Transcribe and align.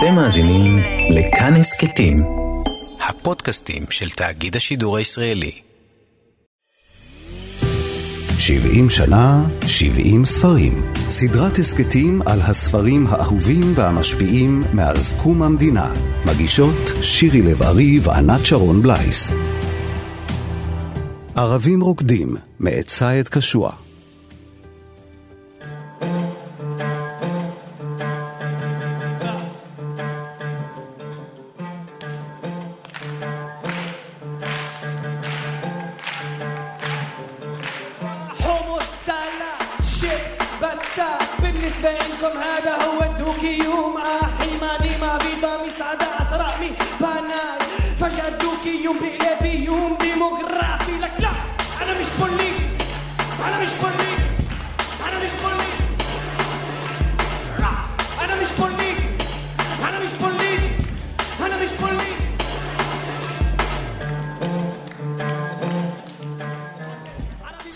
אתם 0.00 0.14
מאזינים 0.14 0.78
לכאן 1.10 1.54
הסכתים, 1.56 2.16
הפודקאסטים 3.08 3.82
של 3.90 4.10
תאגיד 4.10 4.56
השידור 4.56 4.96
הישראלי. 4.96 5.60
70 8.38 8.90
שנה, 8.90 9.46
70 9.66 10.24
ספרים. 10.24 10.92
סדרת 11.08 11.58
הסכתים 11.58 12.22
על 12.26 12.40
הספרים 12.40 13.06
האהובים 13.06 13.72
והמשפיעים 13.74 14.62
מאז 14.74 15.14
קום 15.22 15.42
המדינה. 15.42 15.92
מגישות 16.26 16.90
שירי 17.02 17.42
לב-ארי 17.42 17.98
וענת 18.02 18.46
שרון 18.46 18.82
בלייס. 18.82 19.32
ערבים 21.36 21.80
רוקדים, 21.80 22.36
מאת 22.60 22.88
סייד 22.88 23.28
קשוע. 23.28 23.89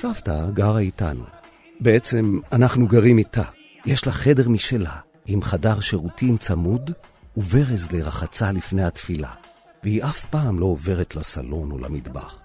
סבתא 0.05 0.51
גרה 0.53 0.79
איתנו. 0.79 1.25
בעצם, 1.81 2.39
אנחנו 2.53 2.89
גרים 2.89 3.19
איתה. 3.19 3.43
יש 3.87 4.07
לה 4.07 4.13
חדר 4.13 4.49
משלה, 4.49 4.97
עם 5.27 5.43
חדר 5.43 5.81
שירותים 5.81 6.39
צמוד 6.39 6.91
וברז 7.37 7.93
לרחצה 7.93 8.53
לפני 8.53 8.85
התפילה. 8.85 9.31
והיא 9.83 10.05
אף 10.05 10.25
פעם 10.25 10.59
לא 10.59 10.67
עוברת 10.67 11.17
לסלון 11.17 11.71
או 11.71 11.79
למטבח. 11.79 12.39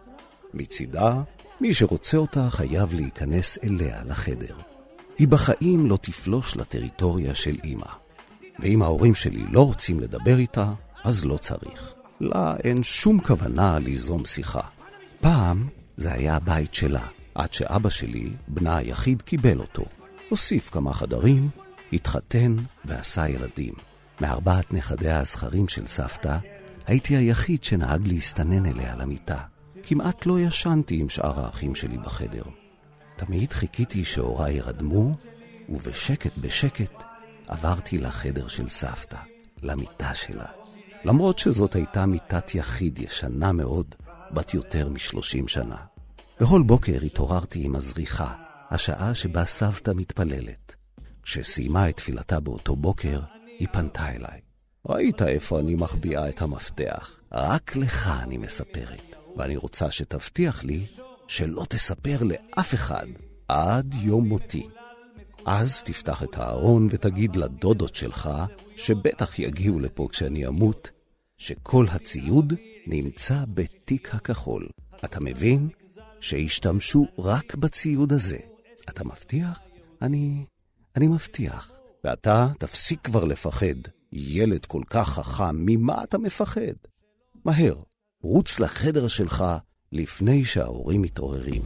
מצידה, 0.53 1.21
מי 1.61 1.73
שרוצה 1.73 2.17
אותה 2.17 2.49
חייב 2.49 2.93
להיכנס 2.93 3.57
אליה 3.63 4.03
לחדר. 4.03 4.55
היא 5.17 5.27
בחיים 5.27 5.85
לא 5.85 5.97
תפלוש 6.01 6.57
לטריטוריה 6.57 7.35
של 7.35 7.55
אמא. 7.65 7.91
ואם 8.59 8.81
ההורים 8.81 9.15
שלי 9.15 9.45
לא 9.51 9.65
רוצים 9.65 9.99
לדבר 9.99 10.37
איתה, 10.37 10.71
אז 11.03 11.25
לא 11.25 11.37
צריך. 11.37 11.93
לה 12.21 12.55
אין 12.63 12.83
שום 12.83 13.19
כוונה 13.19 13.79
ליזום 13.79 14.25
שיחה. 14.25 14.63
פעם 15.21 15.67
זה 15.97 16.13
היה 16.13 16.35
הבית 16.35 16.73
שלה, 16.73 17.05
עד 17.39 17.53
שאבא 17.53 17.89
שלי, 17.89 18.29
בנה 18.47 18.77
היחיד, 18.77 19.21
קיבל 19.21 19.59
אותו. 19.59 19.83
הוסיף 20.29 20.69
כמה 20.69 20.93
חדרים, 20.93 21.49
התחתן 21.93 22.55
ועשה 22.85 23.29
ילדים. 23.29 23.73
מארבעת 24.21 24.73
נכדיה 24.73 25.19
הזכרים 25.19 25.67
של 25.67 25.87
סבתא, 25.87 26.37
הייתי 26.87 27.15
היחיד 27.15 27.63
שנהג 27.63 28.07
להסתנן 28.07 28.65
אליה 28.65 28.95
למיטה. 28.95 29.43
כמעט 29.83 30.25
לא 30.25 30.39
ישנתי 30.39 30.99
עם 31.01 31.09
שאר 31.09 31.45
האחים 31.45 31.75
שלי 31.75 31.97
בחדר. 31.97 32.43
תמיד 33.15 33.53
חיכיתי 33.53 34.05
שהוריי 34.05 34.55
ירדמו, 34.55 35.15
ובשקט 35.69 36.37
בשקט 36.37 37.03
עברתי 37.47 37.97
לחדר 37.97 38.47
של 38.47 38.67
סבתא, 38.67 39.17
למיטה 39.61 40.15
שלה. 40.15 40.47
למרות 41.05 41.39
שזאת 41.39 41.75
הייתה 41.75 42.05
מיטת 42.05 42.55
יחיד 42.55 42.99
ישנה 42.99 43.51
מאוד, 43.51 43.95
בת 44.31 44.53
יותר 44.53 44.89
משלושים 44.89 45.47
שנה. 45.47 45.77
בכל 46.41 46.63
בוקר 46.63 46.97
התעוררתי 47.05 47.65
עם 47.65 47.75
הזריחה, 47.75 48.33
השעה 48.69 49.15
שבה 49.15 49.45
סבתא 49.45 49.91
מתפללת. 49.95 50.75
כשסיימה 51.23 51.89
את 51.89 51.97
תפילתה 51.97 52.39
באותו 52.39 52.75
בוקר, 52.75 53.19
היא 53.59 53.67
פנתה 53.71 54.09
אליי. 54.09 54.39
ראית 54.89 55.21
איפה 55.21 55.59
אני 55.59 55.75
מחביאה 55.75 56.29
את 56.29 56.41
המפתח? 56.41 57.19
רק 57.31 57.75
לך 57.75 58.11
אני 58.23 58.37
מספרת, 58.37 59.15
ואני 59.37 59.57
רוצה 59.57 59.91
שתבטיח 59.91 60.63
לי 60.63 60.85
שלא 61.27 61.65
תספר 61.69 62.23
לאף 62.23 62.73
אחד 62.73 63.05
עד 63.47 63.95
יום 64.01 64.27
מותי. 64.27 64.67
אז 65.45 65.81
תפתח 65.81 66.23
את 66.23 66.37
הארון 66.37 66.87
ותגיד 66.91 67.35
לדודות 67.35 67.95
שלך, 67.95 68.29
שבטח 68.75 69.39
יגיעו 69.39 69.79
לפה 69.79 70.07
כשאני 70.11 70.47
אמות, 70.47 70.89
שכל 71.37 71.85
הציוד 71.91 72.53
נמצא 72.87 73.43
בתיק 73.47 74.15
הכחול. 74.15 74.69
אתה 75.05 75.19
מבין? 75.19 75.69
שישתמשו 76.21 77.05
רק 77.19 77.55
בציוד 77.55 78.13
הזה. 78.13 78.37
אתה 78.89 79.03
מבטיח? 79.03 79.59
אני... 80.01 80.45
אני 80.95 81.07
מבטיח. 81.07 81.71
ואתה 82.03 82.47
תפסיק 82.59 82.99
כבר 83.03 83.23
לפחד. 83.23 83.75
ילד 84.13 84.65
כל 84.65 84.81
כך 84.89 85.09
חכם, 85.09 85.55
ממה 85.55 86.03
אתה 86.03 86.17
מפחד? 86.17 86.61
מהר, 87.45 87.75
רוץ 88.21 88.59
לחדר 88.59 89.07
שלך 89.07 89.45
לפני 89.91 90.45
שההורים 90.45 91.01
מתעוררים. 91.01 91.61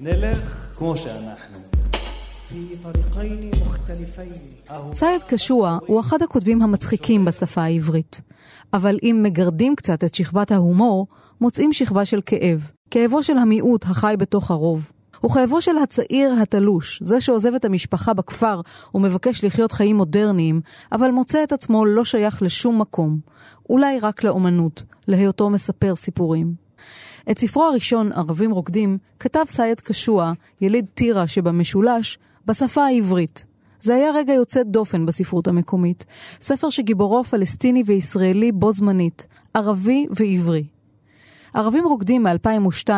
נלך 0.00 0.72
כמו 0.76 0.96
שאנחנו. 0.96 1.58
סייד 4.92 5.22
קשוע 5.22 5.78
הוא 5.86 6.00
אחד 6.00 6.22
הכותבים 6.22 6.62
המצחיקים 6.62 7.24
בשפה 7.24 7.62
העברית, 7.62 8.20
אבל 8.72 8.96
אם 9.02 9.20
מגרדים 9.22 9.76
קצת 9.76 10.04
את 10.04 10.14
שכבת 10.14 10.52
ההומור, 10.52 11.06
מוצאים 11.40 11.72
שכבה 11.72 12.04
של 12.04 12.20
כאב. 12.26 12.70
כאבו 12.90 13.22
של 13.22 13.38
המיעוט 13.38 13.84
החי 13.84 14.14
בתוך 14.18 14.50
הרוב. 14.50 14.92
הוא 15.20 15.30
כאבו 15.30 15.60
של 15.60 15.78
הצעיר 15.78 16.34
התלוש, 16.42 17.02
זה 17.02 17.20
שעוזב 17.20 17.54
את 17.54 17.64
המשפחה 17.64 18.14
בכפר 18.14 18.60
ומבקש 18.94 19.44
לחיות 19.44 19.72
חיים 19.72 19.96
מודרניים, 19.96 20.60
אבל 20.92 21.10
מוצא 21.10 21.42
את 21.42 21.52
עצמו 21.52 21.84
לא 21.84 22.04
שייך 22.04 22.42
לשום 22.42 22.80
מקום. 22.80 23.18
אולי 23.70 23.98
רק 24.00 24.24
לאומנות, 24.24 24.82
להיותו 25.08 25.50
מספר 25.50 25.96
סיפורים. 25.96 26.54
את 27.30 27.38
ספרו 27.38 27.64
הראשון, 27.64 28.12
ערבים 28.12 28.50
רוקדים, 28.50 28.98
כתב 29.20 29.44
סייד 29.48 29.80
קשוע, 29.80 30.32
יליד 30.60 30.86
טירה 30.94 31.26
שבמשולש, 31.26 32.18
בשפה 32.46 32.84
העברית. 32.84 33.44
זה 33.80 33.94
היה 33.94 34.12
רגע 34.14 34.32
יוצא 34.32 34.62
דופן 34.62 35.06
בספרות 35.06 35.48
המקומית. 35.48 36.04
ספר 36.40 36.70
שגיבורו 36.70 37.24
פלסטיני 37.24 37.82
וישראלי 37.86 38.52
בו 38.52 38.72
זמנית, 38.72 39.26
ערבי 39.54 40.06
ועברי. 40.10 40.64
ערבים 41.54 41.84
רוקדים 41.84 42.22
מ-2002 42.22 42.90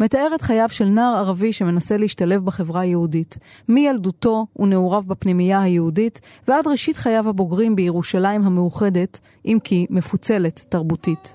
מתאר 0.00 0.28
את 0.34 0.42
חייו 0.42 0.68
של 0.68 0.84
נער 0.84 1.14
ערבי 1.16 1.52
שמנסה 1.52 1.96
להשתלב 1.96 2.44
בחברה 2.44 2.80
היהודית, 2.80 3.38
מילדותו 3.68 4.46
ונעוריו 4.58 5.02
בפנימייה 5.02 5.62
היהודית 5.62 6.20
ועד 6.48 6.66
ראשית 6.66 6.96
חייו 6.96 7.28
הבוגרים 7.28 7.76
בירושלים 7.76 8.44
המאוחדת, 8.44 9.18
אם 9.46 9.58
כי 9.64 9.86
מפוצלת 9.90 10.66
תרבותית. 10.68 11.34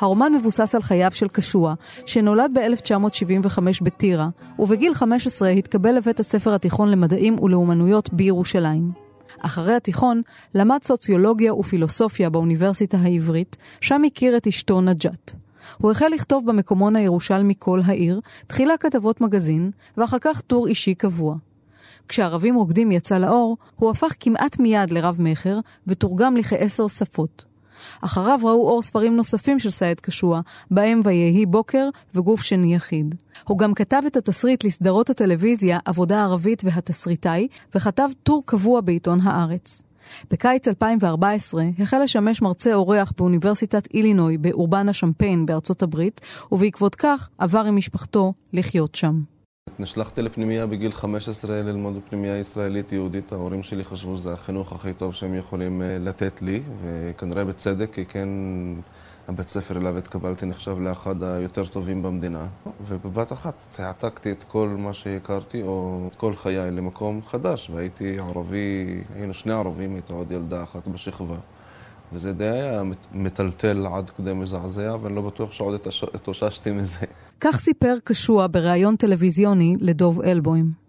הרומן 0.00 0.32
מבוסס 0.32 0.74
על 0.74 0.82
חייו 0.82 1.10
של 1.14 1.28
קשוע, 1.28 1.74
שנולד 2.06 2.58
ב-1975 2.58 3.58
בטירה, 3.82 4.28
ובגיל 4.58 4.94
15 4.94 5.48
התקבל 5.48 5.96
לבית 5.96 6.20
הספר 6.20 6.54
התיכון 6.54 6.90
למדעים 6.90 7.40
ולאומנויות 7.40 8.12
בירושלים. 8.12 8.92
אחרי 9.38 9.74
התיכון 9.74 10.22
למד 10.54 10.78
סוציולוגיה 10.82 11.54
ופילוסופיה 11.54 12.30
באוניברסיטה 12.30 12.98
העברית, 12.98 13.56
שם 13.80 14.02
הכיר 14.06 14.36
את 14.36 14.46
אשתו 14.46 14.80
נג'ת. 14.80 15.34
הוא 15.78 15.90
החל 15.90 16.08
לכתוב 16.14 16.46
במקומון 16.46 16.96
הירושלמי 16.96 17.54
כל 17.58 17.80
העיר, 17.84 18.20
תחילה 18.46 18.76
כתבות 18.76 19.20
מגזין, 19.20 19.70
ואחר 19.96 20.18
כך 20.20 20.40
טור 20.40 20.66
אישי 20.66 20.94
קבוע. 20.94 21.36
כשערבים 22.08 22.54
רוקדים 22.54 22.92
יצא 22.92 23.18
לאור, 23.18 23.56
הוא 23.76 23.90
הפך 23.90 24.12
כמעט 24.20 24.58
מיד 24.58 24.90
לרב-מכר, 24.90 25.58
ותורגם 25.86 26.36
לכעשר 26.36 26.88
שפות. 26.88 27.44
אחריו 28.00 28.38
ראו 28.42 28.68
אור 28.68 28.82
ספרים 28.82 29.16
נוספים 29.16 29.58
של 29.58 29.70
סייד 29.70 30.00
קשוע, 30.00 30.40
בהם 30.70 31.00
ויהי 31.04 31.46
בוקר 31.46 31.88
וגוף 32.14 32.42
שני 32.42 32.74
יחיד. 32.74 33.14
הוא 33.44 33.58
גם 33.58 33.74
כתב 33.74 34.02
את 34.06 34.16
התסריט 34.16 34.64
לסדרות 34.64 35.10
הטלוויזיה 35.10 35.78
עבודה 35.84 36.22
ערבית 36.22 36.62
והתסריטאי, 36.64 37.48
וכתב 37.74 38.08
טור 38.22 38.42
קבוע 38.46 38.80
בעיתון 38.80 39.20
הארץ. 39.20 39.82
בקיץ 40.30 40.68
2014 40.68 41.64
החל 41.78 42.02
לשמש 42.02 42.42
מרצה 42.42 42.74
אורח 42.74 43.12
באוניברסיטת 43.16 43.88
אילינוי 43.94 44.38
באורבנה 44.38 44.92
שמפיין 44.92 45.46
בארצות 45.46 45.82
הברית, 45.82 46.20
ובעקבות 46.52 46.94
כך 46.94 47.28
עבר 47.38 47.64
עם 47.64 47.76
משפחתו 47.76 48.32
לחיות 48.52 48.94
שם. 48.94 49.35
נשלחתי 49.78 50.22
לפנימייה 50.22 50.66
בגיל 50.66 50.92
15 50.92 51.62
ללמוד 51.62 51.96
בפנימייה 51.96 52.38
ישראלית 52.38 52.92
יהודית. 52.92 53.32
ההורים 53.32 53.62
שלי 53.62 53.84
חשבו 53.84 54.16
שזה 54.16 54.32
החינוך 54.32 54.72
הכי 54.72 54.92
טוב 54.92 55.14
שהם 55.14 55.34
יכולים 55.34 55.82
אה, 55.82 55.98
לתת 55.98 56.42
לי, 56.42 56.62
וכנראה 56.82 57.44
בצדק, 57.44 57.92
כי 57.92 58.04
כן 58.04 58.28
הבית 59.28 59.48
ספר 59.48 59.76
אליו 59.76 59.98
התקבלתי 59.98 60.46
נחשב 60.46 60.80
לאחד 60.80 61.22
היותר 61.22 61.66
טובים 61.66 62.02
במדינה. 62.02 62.46
ובבת 62.88 63.32
אחת 63.32 63.54
העתקתי 63.78 64.32
את 64.32 64.44
כל 64.44 64.68
מה 64.78 64.94
שהכרתי, 64.94 65.62
או 65.62 66.04
את 66.10 66.14
כל 66.14 66.36
חיי, 66.36 66.70
למקום 66.70 67.20
חדש. 67.22 67.70
והייתי 67.70 68.18
ערבי, 68.18 69.00
היינו 69.14 69.34
שני 69.34 69.52
ערבים, 69.52 69.94
הייתה 69.94 70.12
עוד 70.12 70.32
ילדה 70.32 70.62
אחת 70.62 70.88
בשכבה. 70.88 71.36
וזה 72.12 72.32
די 72.32 72.44
היה 72.44 72.82
מטלטל 73.12 73.86
עד 73.86 74.10
כדי 74.10 74.32
מזעזע, 74.32 74.96
ואני 75.02 75.14
לא 75.14 75.22
בטוח 75.22 75.52
שעוד 75.52 75.80
התאוששתי 76.14 76.72
מזה. 76.72 77.06
כך 77.40 77.56
סיפר 77.56 77.94
קשוע 78.04 78.46
בריאיון 78.50 78.96
טלוויזיוני 78.96 79.76
לדוב 79.80 80.20
אלבוים. 80.20 80.86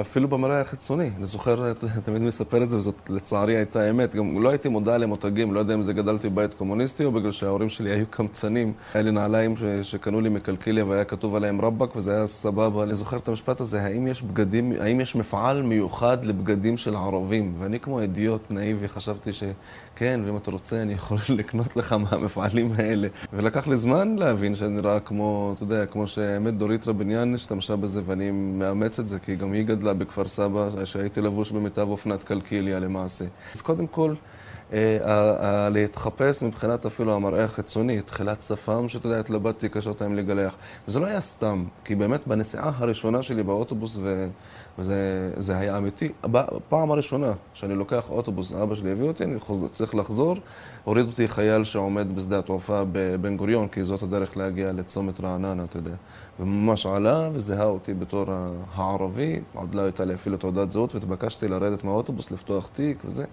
אפילו 0.00 0.28
במראה 0.28 0.60
החיצוני. 0.60 1.10
אני 1.16 1.26
זוכר, 1.26 1.72
תמיד 2.04 2.22
מספר 2.22 2.62
את 2.62 2.70
זה, 2.70 2.76
וזאת 2.76 3.10
לצערי 3.10 3.56
הייתה 3.56 3.80
האמת. 3.80 4.14
גם 4.14 4.42
לא 4.42 4.48
הייתי 4.48 4.68
מודע 4.68 4.98
למותגים, 4.98 5.54
לא 5.54 5.58
יודע 5.58 5.74
אם 5.74 5.82
זה 5.82 5.92
גדלתי 5.92 6.28
בבית 6.28 6.54
קומוניסטי, 6.54 7.04
או 7.04 7.12
בגלל 7.12 7.32
שההורים 7.32 7.68
שלי 7.68 7.90
היו 7.90 8.06
קמצנים. 8.10 8.72
היה 8.94 9.02
לי 9.02 9.10
נעליים 9.10 9.56
ש... 9.56 9.62
שקנו 9.82 10.20
לי 10.20 10.28
מקלקיליה 10.28 10.84
והיה 10.84 11.04
כתוב 11.04 11.34
עליהם 11.34 11.60
רבאק, 11.60 11.96
וזה 11.96 12.16
היה 12.16 12.26
סבבה. 12.26 12.82
אני 12.82 12.94
זוכר 12.94 13.16
את 13.16 13.28
המשפט 13.28 13.60
הזה, 13.60 13.82
האם 13.82 14.06
יש 14.06 14.22
בגדים, 14.22 14.72
האם 14.80 15.00
יש 15.00 15.16
מפעל 15.16 15.62
מיוחד 15.62 16.24
לבגדים 16.24 16.76
של 16.76 16.96
ערבים? 16.96 17.54
ואני 17.58 17.80
כמו 17.80 18.00
אידיוט 18.00 18.50
נאיבי 18.50 18.88
חשבתי 18.88 19.32
ש... 19.32 19.42
כן, 19.96 20.20
ואם 20.24 20.36
אתה 20.36 20.50
רוצה, 20.50 20.82
אני 20.82 20.92
יכול 20.92 21.18
לקנות 21.38 21.76
לך 21.76 21.92
מהמפעלים 21.92 22.72
האלה. 22.76 23.08
ולקח 23.32 23.66
לי 23.66 23.76
זמן 23.76 24.16
להבין 24.16 24.54
שאני 24.54 24.74
נראה 24.74 25.00
כמו, 25.00 25.52
אתה 25.54 25.62
יודע, 25.62 25.86
כמו 25.86 26.06
שהאמת 26.06 26.54
דורית 26.54 26.88
רבניאן 26.88 27.34
השתמשה 27.34 27.76
בזה, 27.76 28.00
ואני 28.06 28.30
מאמץ 28.30 28.98
את 28.98 29.08
זה, 29.08 29.18
כי 29.18 29.36
גם 29.36 29.52
היא 29.52 29.62
גדלה 29.66 29.94
בכפר 29.94 30.28
סבא, 30.28 30.84
שהייתי 30.84 31.20
לבוש 31.20 31.50
במיטב 31.52 31.88
אופנת 31.88 32.22
קלקיליה 32.22 32.80
למעשה. 32.80 33.24
אז 33.54 33.62
קודם 33.62 33.86
כל, 33.86 34.14
להתחפש 35.70 36.42
מבחינת 36.42 36.86
אפילו 36.86 37.14
המראה 37.14 37.44
החיצוני, 37.44 38.02
תחילת 38.02 38.42
שפם, 38.42 38.88
שאתה 38.88 39.06
יודע, 39.06 39.20
התלבטתי 39.20 39.68
קשות 39.68 40.02
האם 40.02 40.14
לגלח. 40.14 40.56
וזה 40.88 41.00
לא 41.00 41.06
היה 41.06 41.20
סתם, 41.20 41.64
כי 41.84 41.94
באמת 41.94 42.26
בנסיעה 42.26 42.72
הראשונה 42.76 43.22
שלי 43.22 43.42
באוטובוס. 43.42 43.98
וזה 44.78 45.56
היה 45.56 45.78
אמיתי. 45.78 46.12
פעם 46.68 46.90
הראשונה 46.90 47.32
שאני 47.54 47.74
לוקח 47.74 48.10
אוטובוס, 48.10 48.52
אבא 48.52 48.74
שלי 48.74 48.92
הביא 48.92 49.08
אותי, 49.08 49.24
אני 49.24 49.36
צריך 49.72 49.94
לחזור, 49.94 50.36
הוריד 50.84 51.06
אותי 51.06 51.28
חייל 51.28 51.64
שעומד 51.64 52.16
בשדה 52.16 52.38
התעופה 52.38 52.82
בבן 52.92 53.36
גוריון, 53.36 53.68
כי 53.68 53.84
זאת 53.84 54.02
הדרך 54.02 54.36
להגיע 54.36 54.72
לצומת 54.72 55.20
רעננה, 55.20 55.64
אתה 55.64 55.76
יודע. 55.78 55.94
וממש 56.40 56.86
עלה 56.86 57.28
וזיהה 57.32 57.64
אותי 57.64 57.94
בתור 57.94 58.24
הערבי, 58.74 59.40
עוד 59.54 59.74
לא 59.74 59.82
הייתה 59.82 60.04
לי 60.04 60.14
אפילו 60.14 60.36
תעודת 60.36 60.70
זהות, 60.70 60.94
והתבקשתי 60.94 61.48
לרדת 61.48 61.84
מהאוטובוס, 61.84 62.30
לפתוח 62.30 62.68
תיק 62.72 62.98
וזה. 63.04 63.24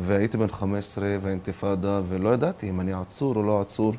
והייתי 0.00 0.36
בן 0.36 0.48
15 0.48 1.16
והאינתיפאדה, 1.22 2.00
ולא 2.08 2.34
ידעתי 2.34 2.70
אם 2.70 2.80
אני 2.80 2.92
עצור 2.92 3.36
או 3.36 3.42
לא 3.42 3.60
עצור. 3.60 3.94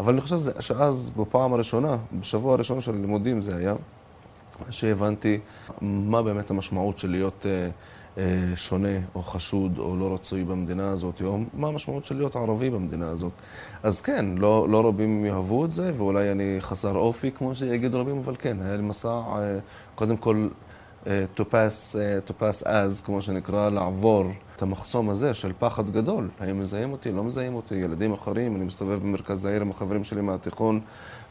אבל 0.00 0.12
אני 0.12 0.20
חושב 0.20 0.36
שאז, 0.60 1.10
בפעם 1.16 1.52
הראשונה, 1.52 1.96
בשבוע 2.20 2.54
הראשון 2.54 2.80
של 2.80 2.94
הלימודים 2.94 3.40
זה 3.40 3.56
היה, 3.56 3.74
שהבנתי 4.70 5.38
מה 5.80 6.22
באמת 6.22 6.50
המשמעות 6.50 6.98
של 6.98 7.10
להיות 7.10 7.46
אה, 7.46 7.68
אה, 8.18 8.56
שונה 8.56 8.98
או 9.14 9.22
חשוד 9.22 9.78
או 9.78 9.96
לא 9.96 10.14
רצוי 10.14 10.44
במדינה 10.44 10.90
הזאת, 10.90 11.22
או 11.22 11.38
מה 11.54 11.68
המשמעות 11.68 12.04
של 12.04 12.16
להיות 12.16 12.36
ערבי 12.36 12.70
במדינה 12.70 13.08
הזאת. 13.08 13.32
אז 13.82 14.00
כן, 14.00 14.26
לא, 14.38 14.68
לא 14.68 14.88
רבים 14.88 15.24
יאהבו 15.24 15.64
את 15.64 15.70
זה, 15.72 15.92
ואולי 15.96 16.32
אני 16.32 16.56
חסר 16.60 16.96
אופי, 16.96 17.30
כמו 17.30 17.54
שיגידו 17.54 18.00
רבים, 18.00 18.18
אבל 18.18 18.36
כן, 18.38 18.56
היה 18.62 18.76
לי 18.76 18.82
מסע, 18.82 19.08
אה, 19.08 19.58
קודם 19.94 20.16
כל, 20.16 20.48
to 21.36 21.40
pass, 21.40 21.96
to 22.26 22.32
pass 22.40 22.66
as, 22.66 23.04
כמו 23.04 23.22
שנקרא, 23.22 23.70
לעבור 23.70 24.24
את 24.56 24.62
המחסום 24.62 25.10
הזה 25.10 25.34
של 25.34 25.52
פחד 25.58 25.90
גדול. 25.90 26.30
האם 26.40 26.60
מזהים 26.60 26.92
אותי, 26.92 27.12
לא 27.12 27.24
מזהים 27.24 27.54
אותי, 27.54 27.74
ילדים 27.74 28.12
אחרים, 28.12 28.56
אני 28.56 28.64
מסתובב 28.64 29.00
במרכז 29.00 29.44
העיר 29.44 29.62
עם 29.62 29.70
החברים 29.70 30.04
שלי 30.04 30.20
מהתיכון, 30.20 30.80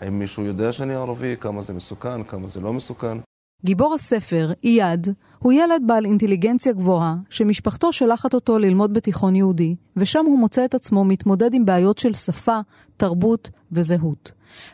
האם 0.01 0.19
מישהו 0.19 0.43
יודע 0.43 0.71
שאני 0.71 0.95
ערבי, 0.95 1.35
כמה 1.39 1.61
זה 1.61 1.73
מסוכן, 1.73 2.23
כמה 2.23 2.47
זה 2.47 2.61
לא 2.61 2.73
מסוכן. 2.73 3.17
גיבור 3.65 3.93
הספר, 3.93 4.51
אייד, 4.63 5.07
הוא 5.41 5.53
ילד 5.53 5.81
בעל 5.85 6.05
אינטליגנציה 6.05 6.73
גבוהה, 6.73 7.15
שמשפחתו 7.29 7.93
שולחת 7.93 8.33
אותו 8.33 8.59
ללמוד 8.59 8.93
בתיכון 8.93 9.35
יהודי, 9.35 9.75
ושם 9.97 10.25
הוא 10.25 10.39
מוצא 10.39 10.65
את 10.65 10.73
עצמו 10.73 11.05
מתמודד 11.05 11.53
עם 11.53 11.65
בעיות 11.65 11.97
של 11.97 12.13
שפה, 12.13 12.59
תרבות 12.97 13.49
וזהות. 13.71 14.31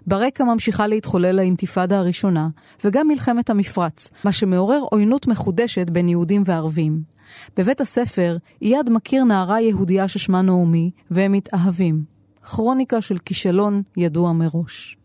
ברקע 0.08 0.44
ממשיכה 0.44 0.88
להתחולל 0.88 1.40
האינתיפאדה 1.40 2.00
הראשונה, 2.00 2.50
וגם 2.84 3.08
מלחמת 3.08 3.50
המפרץ, 3.50 4.10
מה 4.24 4.32
שמעורר 4.32 4.82
עוינות 4.92 5.28
מחודשת 5.28 5.90
בין 5.90 6.10
יהודים 6.10 6.44
וערבים. 6.46 7.02
בבית 7.58 7.82
הספר, 7.82 8.38
אייד 8.62 8.90
מכיר 8.90 9.24
נערה 9.24 9.62
יהודייה 9.62 10.08
ששמה 10.08 10.42
נעמי, 10.42 10.92
והם 11.12 11.32
מתאהבים. 11.32 12.04
כרוניקה 12.44 13.02
של 13.02 13.18
כישלון 13.18 13.82
ידוע 13.98 14.32
מראש. 14.32 14.98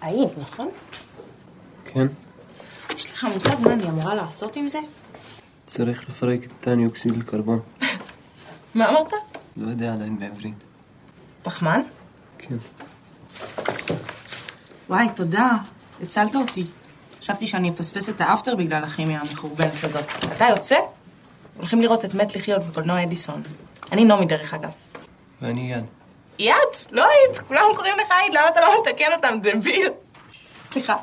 היית, 0.00 0.38
נכון? 0.38 0.68
כן. 1.84 2.06
יש 2.98 3.10
לך 3.10 3.24
מושג 3.24 3.60
מה 3.60 3.72
אני 3.72 3.88
אמורה 3.88 4.14
לעשות 4.14 4.56
עם 4.56 4.68
זה? 4.68 4.78
צריך 5.66 6.08
לפרק 6.08 6.44
את 6.44 6.50
טני 6.60 6.86
אוקסיד 6.86 7.16
לקרבון. 7.16 7.60
מה 8.74 8.88
אמרת? 8.88 9.12
לא 9.56 9.70
יודע 9.70 9.92
עדיין 9.92 10.18
בעברית. 10.18 10.64
פחמן? 11.42 11.80
כן. 12.38 12.56
וואי, 14.88 15.06
תודה. 15.14 15.50
הצלת 16.02 16.34
אותי. 16.34 16.66
חשבתי 17.20 17.46
שאני 17.46 17.70
אפספס 17.70 18.08
את 18.08 18.20
האפטר 18.20 18.56
בגלל 18.56 18.84
הכימיה 18.84 19.20
המחורבנת 19.20 19.84
הזאת. 19.84 20.04
אתה 20.24 20.44
יוצא? 20.44 20.76
הולכים 21.56 21.82
לראות 21.82 22.04
את 22.04 22.14
מת 22.14 22.36
לחיות 22.36 22.64
בקולנוע 22.64 23.02
אדיסון. 23.02 23.42
אני 23.92 24.04
נעמי 24.04 24.26
דרך 24.26 24.54
אגב. 24.54 24.70
ואני 25.42 25.72
יד. 25.72 25.84
יד? 26.38 26.52
לא 26.90 27.04
היית, 27.08 27.38
כולם 27.48 27.64
קוראים 27.76 27.94
לך 27.98 28.10
היית, 28.10 28.34
למה 28.34 28.48
אתה 28.48 28.60
לא 28.60 28.74
מתקן 28.80 29.12
אותם, 29.12 29.34
דביל? 29.42 29.88
סליחה. 30.64 30.96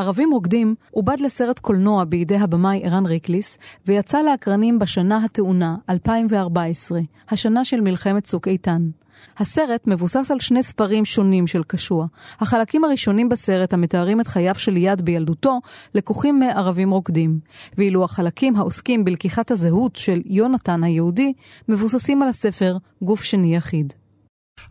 ערבים 0.00 0.30
רוקדים 0.32 0.74
עובד 0.90 1.20
לסרט 1.20 1.58
קולנוע 1.58 2.04
בידי 2.04 2.36
הבמאי 2.36 2.80
ערן 2.84 3.06
ריקליס, 3.06 3.58
ויצא 3.86 4.22
לאקרנים 4.22 4.78
בשנה 4.78 5.24
הטעונה, 5.24 5.76
2014, 5.90 7.00
השנה 7.30 7.64
של 7.64 7.80
מלחמת 7.80 8.24
צוק 8.24 8.48
איתן. 8.48 8.90
הסרט 9.38 9.86
מבוסס 9.86 10.30
על 10.30 10.40
שני 10.40 10.62
ספרים 10.62 11.04
שונים 11.04 11.46
של 11.46 11.62
קשוע. 11.62 12.06
החלקים 12.40 12.84
הראשונים 12.84 13.28
בסרט 13.28 13.72
המתארים 13.72 14.20
את 14.20 14.26
חייו 14.26 14.54
של 14.54 14.76
יד 14.76 15.02
בילדותו 15.02 15.60
לקוחים 15.94 16.38
מערבים 16.40 16.90
רוקדים, 16.90 17.40
ואילו 17.78 18.04
החלקים 18.04 18.56
העוסקים 18.56 19.04
בלקיחת 19.04 19.50
הזהות 19.50 19.96
של 19.96 20.22
יונתן 20.26 20.84
היהודי 20.84 21.32
מבוססים 21.68 22.22
על 22.22 22.28
הספר 22.28 22.76
גוף 23.02 23.22
שני 23.24 23.56
יחיד. 23.56 23.92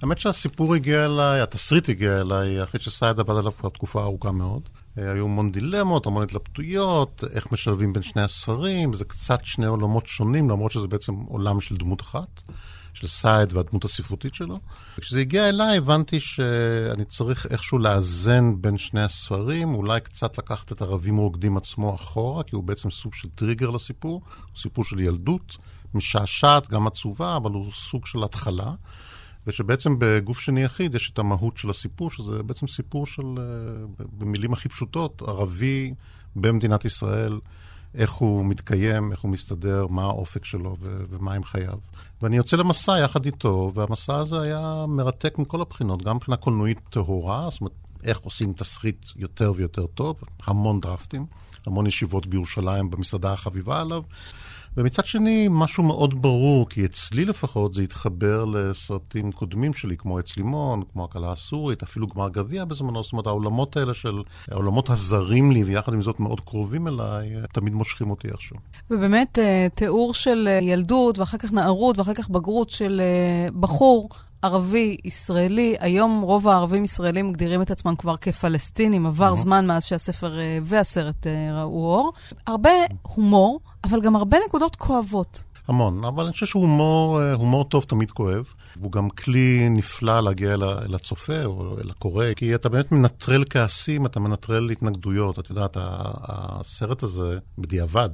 האמת 0.02 0.20
שהסיפור 0.20 0.76
הגיע 0.76 1.06
אליי, 1.06 1.42
התסריט 1.42 1.90
הגיע 1.90 2.22
אליי 2.22 2.64
אחרי 2.64 2.80
שסייד 2.82 3.20
עבד 3.20 3.36
עליו 3.36 3.52
כבר 3.60 3.70
תקופה 3.70 4.04
ארוכה 4.04 4.32
מאוד. 4.32 4.70
אה, 5.00 5.12
היו 5.12 5.26
המון 5.26 5.52
דילמות, 5.52 6.06
המון 6.06 6.24
התלבטויות, 6.24 7.24
איך 7.32 7.52
משלבים 7.52 7.94
בין 7.94 8.04
שני 8.04 8.22
הספרים, 8.22 8.94
זה 8.94 9.06
קצת 9.06 9.46
שני 9.46 9.66
עולמות 9.66 10.08
שונים, 10.08 10.50
למרות 10.50 10.72
שזה 10.72 10.88
בעצם 10.88 11.14
עולם 11.14 11.62
של 11.62 11.78
דמות 11.78 12.02
אחת, 12.02 12.42
של 12.94 13.08
סייד 13.08 13.54
והדמות 13.54 13.86
הספרותית 13.86 14.36
שלו. 14.36 14.60
כשזה 14.98 15.20
הגיע 15.20 15.50
אליי 15.50 15.78
הבנתי 15.78 16.20
שאני 16.20 17.06
צריך 17.06 17.48
איכשהו 17.50 17.78
לאזן 17.78 18.62
בין 18.62 18.78
שני 18.78 19.02
הספרים, 19.02 19.76
אולי 19.76 20.00
קצת 20.02 20.38
לקחת 20.38 20.72
את 20.72 20.82
ערבים 20.82 21.18
רוקדים 21.18 21.58
עצמו 21.58 21.96
אחורה, 21.96 22.44
כי 22.44 22.56
הוא 22.56 22.64
בעצם 22.64 22.92
סוג 22.92 23.14
של 23.14 23.30
טריגר 23.30 23.70
לסיפור, 23.70 24.22
סיפור 24.56 24.84
של 24.84 25.00
ילדות, 25.00 25.58
משעשעת, 25.94 26.70
גם 26.70 26.88
עצובה, 26.88 27.36
אבל 27.36 27.52
הוא 27.52 27.72
סוג 27.72 28.06
של 28.06 28.24
התחלה. 28.24 28.72
ושבעצם 29.48 29.96
בגוף 30.00 30.40
שני 30.40 30.64
יחיד 30.64 30.96
יש 30.96 31.12
את 31.14 31.20
המהות 31.20 31.58
של 31.58 31.70
הסיפור, 31.70 32.12
שזה 32.12 32.44
בעצם 32.44 32.68
סיפור 32.68 33.06
של, 33.06 33.24
אה, 33.38 33.44
במילים 34.18 34.54
הכי 34.54 34.70
פשוטות, 34.70 35.22
ערבי 35.22 35.94
במדינת 36.36 36.86
ישראל, 36.86 37.40
איך 37.96 38.12
הוא 38.12 38.46
מתקיים, 38.46 39.12
איך 39.12 39.20
הוא 39.20 39.32
מסתדר, 39.32 39.88
מה 39.88 40.04
האופק 40.04 40.46
שלו 40.46 40.78
ומה 40.82 41.34
עם 41.34 41.44
חייו. 41.44 41.78
ואני 42.22 42.38
יוצא 42.38 42.58
למסע 42.58 43.00
יחד 43.00 43.26
איתו, 43.26 43.72
והמסע 43.76 44.16
הזה 44.16 44.42
היה 44.42 44.86
מרתק 44.88 45.38
מכל 45.38 45.62
הבחינות, 45.62 46.04
גם 46.04 46.16
מבחינה 46.16 46.38
קולנועית 46.38 46.80
טהורה, 46.90 47.48
זאת 47.52 47.62
אומרת, 47.62 47.74
איך 48.04 48.20
עושים 48.20 48.54
תסריט 48.54 49.06
יותר 49.16 49.54
ויותר 49.56 49.88
טוב, 49.88 50.16
המון 50.46 50.80
דרפטים, 50.80 51.26
המון 51.66 51.88
ישיבות 51.88 52.28
בירושלים 52.28 52.90
במסעדה 52.90 53.34
החביבה 53.34 53.82
עליו. 53.82 54.04
ומצד 54.80 55.06
שני, 55.06 55.48
משהו 55.52 55.84
מאוד 55.84 56.22
ברור, 56.22 56.70
כי 56.70 56.86
אצלי 56.86 57.26
לפחות 57.26 57.74
זה 57.74 57.82
התחבר 57.82 58.46
לסרטים 58.46 59.32
קודמים 59.32 59.74
שלי, 59.74 59.98
כמו 59.98 60.18
עץ 60.20 60.38
לימון, 60.38 60.82
כמו 60.94 61.04
הכלה 61.04 61.32
הסורית, 61.32 61.84
אפילו 61.84 62.08
גמר 62.08 62.30
גביע 62.30 62.66
בזמנו, 62.66 63.04
זאת 63.04 63.12
אומרת, 63.14 63.28
העולמות 63.28 63.78
האלה 63.78 63.94
של, 63.94 64.22
העולמות 64.52 64.90
הזרים 64.90 65.52
לי, 65.52 65.64
ויחד 65.64 65.94
עם 65.94 66.02
זאת 66.02 66.20
מאוד 66.20 66.40
קרובים 66.40 66.88
אליי, 66.88 67.30
תמיד 67.54 67.74
מושכים 67.74 68.10
אותי 68.10 68.28
איכשהו. 68.28 68.58
ובאמת, 68.92 69.40
אה, 69.40 69.68
תיאור 69.74 70.14
של 70.14 70.48
אה, 70.48 70.60
ילדות, 70.62 71.20
ואחר 71.20 71.38
כך 71.38 71.54
נערות, 71.54 71.98
ואחר 71.98 72.14
כך 72.14 72.30
בגרות 72.30 72.70
של 72.70 73.02
אה, 73.04 73.52
בחור. 73.60 74.10
ערבי 74.42 74.98
ישראלי, 75.06 75.76
היום 75.80 76.22
רוב 76.22 76.48
הערבים 76.48 76.84
ישראלים 76.84 77.30
מגדירים 77.30 77.62
את 77.62 77.72
עצמם 77.72 77.96
כבר 77.96 78.18
כפלסטינים, 78.18 79.06
עבר 79.06 79.36
זמן 79.36 79.68
מאז 79.68 79.86
שהספר 79.86 80.38
והסרט 80.64 81.28
ראו 81.54 81.96
אור. 81.96 82.14
הרבה 82.48 82.70
הומור, 83.02 83.60
אבל 83.84 84.02
גם 84.02 84.16
הרבה 84.16 84.38
נקודות 84.48 84.76
כואבות. 84.76 85.44
המון, 85.68 86.06
אבל 86.06 86.24
אני 86.24 86.34
חושב 86.34 86.46
שהומור 86.46 87.64
טוב 87.70 87.84
תמיד 87.84 88.12
כואב. 88.12 88.54
הוא 88.80 88.92
גם 88.92 89.10
כלי 89.10 89.68
נפלא 89.70 90.20
להגיע 90.20 90.54
אל 90.54 90.96
הצופה 90.96 91.46
או 91.46 91.78
אל 91.84 91.90
הקורא, 91.90 92.26
כי 92.36 92.56
אתה 92.56 92.70
באמת 92.70 92.92
מנטרל 92.92 93.44
כעסים, 93.50 94.06
אתה 94.06 94.20
מנטרל 94.20 94.70
התנגדויות. 94.70 95.40
את 95.40 95.50
יודעת, 95.50 95.78
הסרט 95.80 97.04
הזה, 97.04 97.38
בדיעבד, 97.58 98.10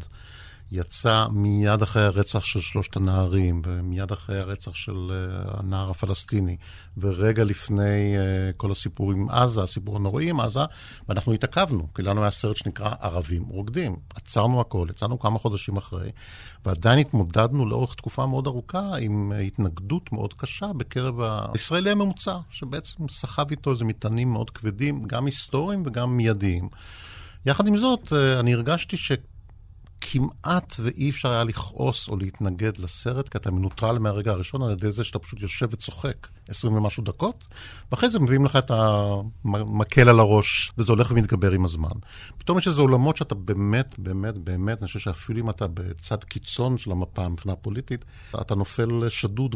יצא 0.75 1.25
מיד 1.31 1.81
אחרי 1.81 2.03
הרצח 2.03 2.43
של 2.43 2.61
שלושת 2.61 2.95
הנערים, 2.95 3.61
ומיד 3.65 4.11
אחרי 4.11 4.39
הרצח 4.39 4.75
של 4.75 4.91
uh, 4.93 5.59
הנער 5.59 5.89
הפלסטיני, 5.89 6.57
ורגע 6.97 7.43
לפני 7.43 8.15
uh, 8.17 8.53
כל 8.57 8.71
הסיפור 8.71 9.11
עם 9.11 9.29
עזה, 9.29 9.63
הסיפור 9.63 9.95
הנוראי 9.95 10.29
עם 10.29 10.39
עזה, 10.39 10.59
ואנחנו 11.09 11.33
התעכבנו, 11.33 11.87
כי 11.95 12.01
לנו 12.01 12.21
היה 12.21 12.31
סרט 12.31 12.55
שנקרא 12.55 12.91
ערבים 12.99 13.43
רוקדים. 13.43 13.95
עצרנו 14.15 14.61
הכל, 14.61 14.87
יצאנו 14.89 15.19
כמה 15.19 15.39
חודשים 15.39 15.77
אחרי, 15.77 16.09
ועדיין 16.65 16.99
התמודדנו 16.99 17.65
לאורך 17.65 17.95
תקופה 17.95 18.25
מאוד 18.25 18.47
ארוכה 18.47 18.95
עם 18.95 19.31
uh, 19.31 19.35
התנגדות 19.35 20.11
מאוד 20.11 20.33
קשה 20.33 20.73
בקרב 20.77 21.15
הישראלי 21.53 21.91
הממוצע, 21.91 22.37
שבעצם 22.49 23.07
סחב 23.09 23.45
איתו 23.51 23.71
איזה 23.71 23.85
מטענים 23.85 24.33
מאוד 24.33 24.49
כבדים, 24.49 25.03
גם 25.03 25.25
היסטוריים 25.25 25.83
וגם 25.85 26.17
מיידיים. 26.17 26.69
יחד 27.45 27.67
עם 27.67 27.77
זאת, 27.77 28.13
אני 28.39 28.53
הרגשתי 28.53 28.97
ש... 28.97 29.11
כמעט 30.11 30.75
ואי 30.79 31.09
אפשר 31.09 31.29
היה 31.29 31.43
לכעוס 31.43 32.09
או 32.09 32.17
להתנגד 32.17 32.77
לסרט, 32.77 33.29
כי 33.29 33.37
אתה 33.37 33.51
מנוטרל 33.51 33.99
מהרגע 33.99 34.31
הראשון 34.31 34.61
על 34.61 34.71
ידי 34.71 34.91
זה 34.91 35.03
שאתה 35.03 35.19
פשוט 35.19 35.41
יושב 35.41 35.67
וצוחק 35.71 36.27
עשרים 36.49 36.73
ומשהו 36.73 37.03
דקות, 37.03 37.47
ואחרי 37.91 38.09
זה 38.09 38.19
מביאים 38.19 38.45
לך 38.45 38.55
את 38.55 38.71
המקל 39.45 40.09
על 40.09 40.19
הראש, 40.19 40.71
וזה 40.77 40.91
הולך 40.91 41.11
ומתגבר 41.11 41.51
עם 41.51 41.65
הזמן. 41.65 41.97
פתאום 42.37 42.57
יש 42.57 42.67
איזה 42.67 42.81
עולמות 42.81 43.17
שאתה 43.17 43.35
באמת, 43.35 43.95
באמת, 43.97 44.37
באמת, 44.37 44.79
אני 44.79 44.87
חושב 44.87 44.99
שאפילו 44.99 45.39
אם 45.39 45.49
אתה 45.49 45.67
בצד 45.67 46.23
קיצון 46.23 46.77
של 46.77 46.91
המפה 46.91 47.29
מבחינה 47.29 47.55
פוליטית, 47.55 48.05
אתה 48.41 48.55
נופל 48.55 49.09
שדוד 49.09 49.55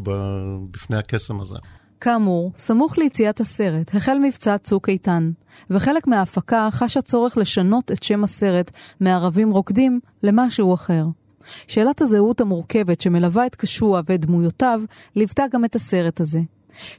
בפני 0.71 0.97
הקסם 0.97 1.41
הזה. 1.41 1.57
כאמור, 2.01 2.51
סמוך 2.57 2.97
ליציאת 2.97 3.39
הסרט 3.39 3.95
החל 3.95 4.17
מבצע 4.23 4.57
צוק 4.57 4.89
איתן, 4.89 5.31
וחלק 5.69 6.07
מההפקה 6.07 6.67
חש 6.71 6.97
הצורך 6.97 7.37
לשנות 7.37 7.91
את 7.91 8.03
שם 8.03 8.23
הסרט 8.23 8.71
מערבים 8.99 9.51
רוקדים 9.51 9.99
למשהו 10.23 10.73
אחר. 10.73 11.05
שאלת 11.67 12.01
הזהות 12.01 12.41
המורכבת 12.41 13.01
שמלווה 13.01 13.45
את 13.45 13.55
קשוע 13.55 14.01
ואת 14.05 14.25
דמויותיו, 14.25 14.81
ליוותה 15.15 15.43
גם 15.51 15.65
את 15.65 15.75
הסרט 15.75 16.21
הזה. 16.21 16.39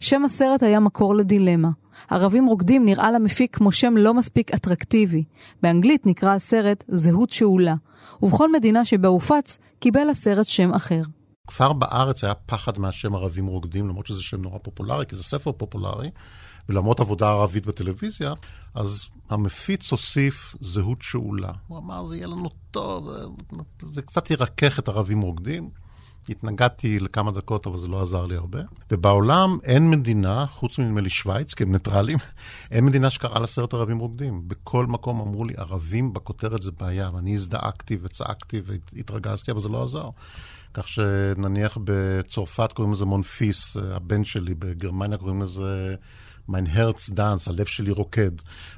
שם 0.00 0.25
הסרט 0.25 0.62
היה 0.62 0.80
מקור 0.80 1.14
לדילמה. 1.14 1.71
ערבים 2.11 2.47
רוקדים 2.47 2.85
נראה 2.85 3.11
למפיק 3.11 3.57
כמו 3.57 3.73
שם 3.73 3.97
לא 3.97 4.14
מספיק 4.14 4.54
אטרקטיבי. 4.54 5.25
באנגלית 5.62 6.07
נקרא 6.07 6.35
הסרט 6.35 6.85
זהות 6.88 7.30
שאולה, 7.30 7.75
ובכל 8.23 8.52
מדינה 8.52 8.85
שבה 8.85 9.09
הופץ 9.09 9.59
קיבל 9.78 10.11
הסרט 10.11 10.47
שם 10.47 10.75
אחר. 10.75 11.02
כבר 11.50 11.73
בארץ 11.73 12.25
היה 12.25 12.35
פחד 12.35 12.78
מהשם 12.78 13.14
ערבים 13.14 13.47
רוקדים, 13.47 13.88
למרות 13.88 14.07
שזה 14.07 14.23
שם 14.23 14.42
נורא 14.42 14.59
פופולרי, 14.59 15.07
כי 15.07 15.16
זה 15.16 15.23
ספר 15.23 15.52
פופולרי, 15.52 16.11
ולמרות 16.69 17.00
עבודה 17.00 17.30
ערבית 17.30 17.66
בטלוויזיה, 17.66 18.33
אז 18.75 19.04
המפיץ 19.30 19.90
הוסיף 19.90 20.54
זהות 20.61 21.02
שאולה. 21.02 21.52
הוא 21.69 21.78
אמר, 21.78 22.07
זה 22.07 22.16
יהיה 22.16 22.26
לנו 22.26 22.50
טוב, 22.71 23.11
זה 23.83 24.02
קצת 24.02 24.30
ירכך 24.30 24.78
את 24.78 24.88
ערבים 24.88 25.21
רוקדים. 25.21 25.71
התנגדתי 26.28 27.00
לכמה 27.00 27.30
דקות, 27.30 27.66
אבל 27.66 27.78
זה 27.78 27.88
לא 27.88 28.02
עזר 28.02 28.26
לי 28.26 28.37
הרבה. 28.37 28.59
ובעולם 28.90 29.59
אין 29.62 29.90
מדינה, 29.90 30.47
חוץ 30.47 30.78
מנדמה 30.78 31.00
לי 31.00 31.11
שווייץ, 31.11 31.54
כי 31.54 31.62
הם 31.62 31.73
ניטרלים, 31.73 32.19
אין 32.71 32.85
מדינה 32.85 33.11
שקראה 33.11 33.40
לסרט 33.40 33.75
ערבים 33.75 33.99
רוקדים. 33.99 34.49
בכל 34.49 34.87
מקום 34.87 35.21
אמרו 35.21 35.45
לי, 35.45 35.54
ערבים 35.57 36.12
בכותרת 36.12 36.62
זה 36.62 36.71
בעיה, 36.80 37.11
ואני 37.14 37.35
הזדעקתי 37.35 37.99
וצעקתי 38.02 38.62
והתרגזתי, 38.64 39.50
אבל 39.50 39.61
זה 39.61 39.69
לא 39.69 39.83
עזר. 39.83 40.09
כך 40.75 40.89
שנניח 40.89 41.79
בצרפת 41.85 42.73
קוראים 42.73 42.93
לזה 42.93 43.05
מונפיס, 43.05 43.77
הבן 43.77 44.25
שלי, 44.25 44.55
בגרמניה 44.55 45.19
קוראים 45.19 45.43
לזה 45.43 45.95
מיין 46.49 46.67
הרץ 46.73 47.11
דאנס, 47.11 47.49
הלב 47.49 47.67
שלי 47.67 47.91
רוקד. 47.91 48.31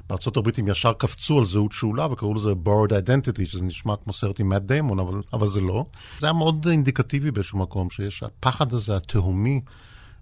בארצות 0.09 0.37
הברית 0.37 0.57
הם 0.57 0.67
ישר 0.67 0.93
קפצו 0.93 1.37
על 1.37 1.45
זהות 1.45 1.71
שאולה 1.71 2.07
וקראו 2.11 2.33
לזה 2.33 2.51
borrowed 2.51 2.91
identity, 2.91 3.45
שזה 3.45 3.65
נשמע 3.65 3.95
כמו 4.03 4.13
סרט 4.13 4.39
עם 4.39 4.49
מאט 4.49 4.61
דיימון, 4.61 4.99
אבל, 4.99 5.21
אבל 5.33 5.47
זה 5.47 5.61
לא. 5.61 5.85
זה 6.19 6.25
היה 6.25 6.33
מאוד 6.33 6.67
אינדיקטיבי 6.67 7.31
באיזשהו 7.31 7.59
מקום, 7.59 7.89
שיש 7.89 8.23
הפחד 8.23 8.73
הזה 8.73 8.95
התהומי 8.95 9.61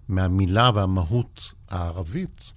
מהמילה 0.08 0.70
והמהות 0.74 1.52
הערבית. 1.70 2.52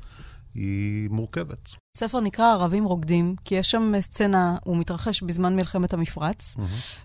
היא 0.55 1.09
מורכבת. 1.09 1.69
הספר 1.97 2.19
נקרא 2.19 2.53
ערבים 2.53 2.85
רוקדים, 2.85 3.35
כי 3.45 3.55
יש 3.55 3.71
שם 3.71 3.91
סצנה, 3.99 4.57
הוא 4.63 4.77
מתרחש 4.77 5.23
בזמן 5.23 5.55
מלחמת 5.55 5.93
המפרץ, 5.93 6.55
mm-hmm. 6.57 6.61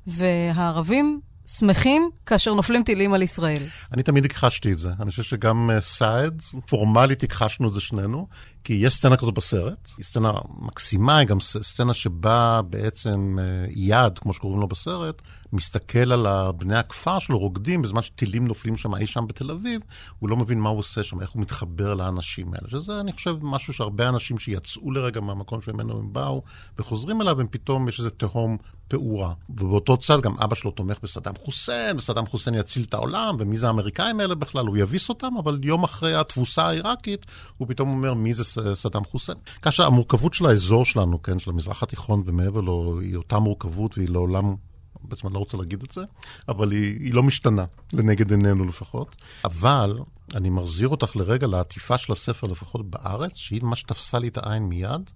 והערבים 0.06 1.20
שמחים 1.58 2.10
כאשר 2.26 2.54
נופלים 2.54 2.82
טילים 2.82 3.14
על 3.14 3.22
ישראל. 3.22 3.62
אני 3.92 4.02
תמיד 4.02 4.24
הכחשתי 4.24 4.72
את 4.72 4.78
זה. 4.78 4.88
אני 5.00 5.10
חושב 5.10 5.22
שגם 5.22 5.70
אה, 5.70 5.80
סעד, 5.80 6.42
פורמלית 6.66 7.22
הכחשנו 7.22 7.68
את 7.68 7.72
זה 7.72 7.80
שנינו, 7.80 8.26
כי 8.64 8.72
יש 8.72 8.94
סצנה 8.94 9.16
כזו 9.16 9.32
בסרט, 9.32 9.88
היא 9.96 10.04
סצנה 10.04 10.32
מקסימה, 10.58 11.18
היא 11.18 11.28
גם 11.28 11.40
סצנה 11.40 11.94
שבה 11.94 12.60
בעצם 12.70 13.38
אה, 13.40 13.66
יד, 13.68 14.18
כמו 14.18 14.32
שקוראים 14.32 14.60
לו 14.60 14.68
בסרט, 14.68 15.22
מסתכל 15.52 16.12
על 16.12 16.26
בני 16.52 16.76
הכפר 16.76 17.18
שלו 17.18 17.38
רוקדים 17.38 17.82
בזמן 17.82 18.02
שטילים 18.02 18.46
נופלים 18.46 18.76
שם 18.76 18.94
אי 18.94 19.06
שם 19.06 19.26
בתל 19.26 19.50
אביב, 19.50 19.80
הוא 20.18 20.30
לא 20.30 20.36
מבין 20.36 20.60
מה 20.60 20.68
הוא 20.68 20.78
עושה 20.78 21.02
שם, 21.02 21.20
איך 21.20 21.30
הוא 21.30 21.42
מתחבר 21.42 21.94
לאנשים 21.94 22.54
האלה. 22.54 22.68
שזה, 22.70 23.00
אני 23.00 23.12
חושב, 23.12 23.36
משהו 23.42 23.72
שהרבה 23.72 24.08
אנשים 24.08 24.38
שיצאו 24.38 24.90
לרגע 24.90 25.20
מהמקום 25.20 25.62
שממנו 25.62 25.98
הם 25.98 26.12
באו, 26.12 26.42
וחוזרים 26.78 27.20
אליו, 27.20 27.40
הם 27.40 27.46
פתאום, 27.50 27.88
יש 27.88 27.98
איזה 27.98 28.10
תהום 28.10 28.56
פעורה. 28.90 29.32
ובאותו 29.50 29.96
צד 29.96 30.20
גם 30.20 30.34
אבא 30.38 30.54
שלו 30.54 30.70
תומך 30.70 30.98
בסדאם 31.02 31.32
חוסיין, 31.44 31.96
וסדאם 31.96 32.26
חוסיין 32.26 32.56
יציל 32.56 32.82
את 32.82 32.94
העולם, 32.94 33.36
ומי 33.38 33.58
זה 33.58 33.66
האמריקאים 33.66 34.20
האלה 34.20 34.34
בכלל, 34.34 34.66
הוא 34.66 34.76
יביס 34.76 35.08
אותם, 35.08 35.32
אבל 35.38 35.58
יום 35.62 35.84
אחרי 35.84 36.14
התבוסה 36.14 36.62
העיראקית, 36.62 37.26
הוא 37.56 37.68
פתאום 37.68 37.88
אומר 37.88 38.14
מי 38.14 38.34
זה 38.34 38.44
סדאם 38.74 39.04
חוסיין. 39.04 39.38
כאשר 39.62 39.84
המורכבות 39.84 40.34
של 40.34 40.46
האזור 40.46 40.84
שלנו, 40.84 41.22
כן, 41.22 41.38
של 41.38 41.50
המזרח 41.50 41.82
התיכון 41.82 42.22
ומעבר 42.26 42.60
לו, 42.60 43.00
היא 43.00 43.16
אותה 43.16 43.38
מורכבות 43.38 43.98
והיא 43.98 44.08
לעולם 44.08 44.54
בעצם 45.02 45.26
אני 45.26 45.34
לא 45.34 45.38
רוצה 45.38 45.56
להגיד 45.56 45.82
את 45.82 45.90
זה, 45.90 46.00
אבל 46.48 46.70
היא, 46.72 47.00
היא 47.00 47.14
לא 47.14 47.22
משתנה, 47.22 47.64
לנגד 47.92 48.30
עינינו 48.30 48.64
לפחות. 48.64 49.16
אבל 49.44 49.98
אני 50.34 50.50
מחזיר 50.50 50.88
אותך 50.88 51.16
לרגע 51.16 51.46
לעטיפה 51.46 51.98
של 51.98 52.12
הספר, 52.12 52.46
לפחות 52.46 52.90
בארץ, 52.90 53.36
שהיא 53.36 53.62
מה 53.62 53.76
שתפסה 53.76 54.18
לי 54.18 54.28
את 54.28 54.38
העין 54.38 54.62
מיד, 54.62 55.10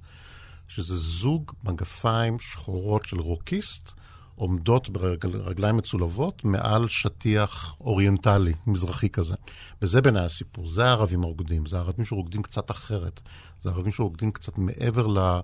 שזה 0.68 0.96
זוג 0.96 1.52
מגפיים 1.64 2.38
שחורות 2.40 3.04
של 3.04 3.20
רוקיסט, 3.20 3.92
עומדות 4.34 4.88
ברגליים 4.90 5.76
מצולבות 5.76 6.44
מעל 6.44 6.88
שטיח 6.88 7.76
אוריינטלי, 7.80 8.52
מזרחי 8.66 9.08
כזה. 9.08 9.34
וזה 9.82 10.00
בעיניי 10.00 10.24
הסיפור, 10.24 10.68
זה 10.68 10.84
הערבים 10.84 11.22
הרוקדים, 11.22 11.66
זה 11.66 11.76
הערבים 11.76 12.04
שרוקדים 12.04 12.42
קצת 12.42 12.70
אחרת, 12.70 13.20
זה 13.62 13.70
הערבים 13.70 13.92
שרוקדים 13.92 14.30
קצת 14.30 14.58
מעבר 14.58 15.06
ל... 15.06 15.40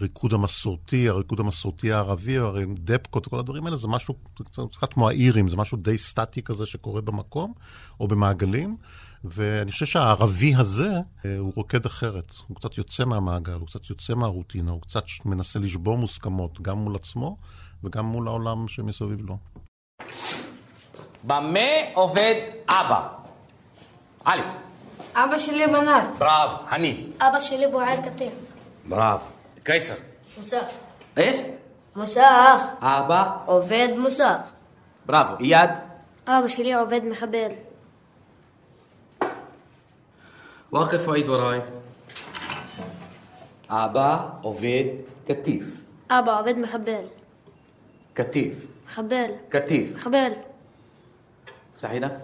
הריקוד 0.00 0.32
המסורתי, 0.32 1.08
הריקוד 1.08 1.40
המסורתי 1.40 1.92
הערבי, 1.92 2.38
הרי 2.38 2.64
דפקות, 2.74 3.26
כל 3.26 3.38
הדברים 3.38 3.66
האלה, 3.66 3.76
זה 3.76 3.88
משהו 3.88 4.14
זה 4.38 4.62
קצת 4.72 4.92
כמו 4.92 5.08
האירים, 5.08 5.48
זה 5.48 5.56
משהו 5.56 5.78
די 5.78 5.98
סטטי 5.98 6.42
כזה 6.42 6.66
שקורה 6.66 7.00
במקום 7.00 7.52
או 8.00 8.08
במעגלים. 8.08 8.76
ואני 9.24 9.72
חושב 9.72 9.86
שהערבי 9.86 10.54
הזה, 10.54 10.90
אה, 11.24 11.38
הוא 11.38 11.52
רוקד 11.56 11.86
אחרת. 11.86 12.32
הוא 12.48 12.56
קצת 12.56 12.78
יוצא 12.78 13.04
מהמעגל, 13.04 13.52
הוא 13.52 13.66
קצת 13.66 13.90
יוצא 13.90 14.14
מהרוטינה, 14.14 14.70
הוא 14.70 14.82
קצת 14.82 15.04
מנסה 15.24 15.58
לשבור 15.58 15.98
מוסכמות, 15.98 16.60
גם 16.60 16.78
מול 16.78 16.96
עצמו 16.96 17.36
וגם 17.83 18.05
מול 18.05 18.27
העולם 18.27 18.67
שמסביב 18.67 19.21
לו. 19.21 19.37
במה 21.23 21.59
עובד 21.93 22.35
אבא? 22.69 23.07
עלי. 24.25 24.43
אבא 25.15 25.37
שלי 25.37 25.67
בנאר. 25.67 26.01
בראב, 26.17 26.49
אני. 26.71 27.07
אבא 27.21 27.39
שלי 27.39 27.67
בוער 27.67 28.01
קטין. 28.01 28.31
בראב. 28.89 29.19
قيصر 29.65 29.95
مساخ 30.39 30.67
ايش؟ 31.17 31.35
مساخ 31.95 32.61
أبا 32.81 33.45
عبيد 33.47 33.89
مساخ 33.97 34.41
برافو 35.05 35.35
إياد 35.39 35.81
أبا 36.27 36.47
شلي 36.47 36.73
عبيد 36.73 37.05
مخبر 37.05 37.51
واقف 40.71 41.07
وعيد 41.07 41.29
وراي 41.29 41.61
أبا 43.69 44.41
عبيد 44.45 45.05
كتيف 45.27 45.75
أبا 46.11 46.31
عبيد 46.31 46.57
مخبر 46.57 47.03
كتيف 48.15 48.55
מחבל. 48.87 49.31
كتيف 49.51 49.95
מחבל. 49.95 50.33
افتح 51.75 51.89
ايدك 51.89 52.19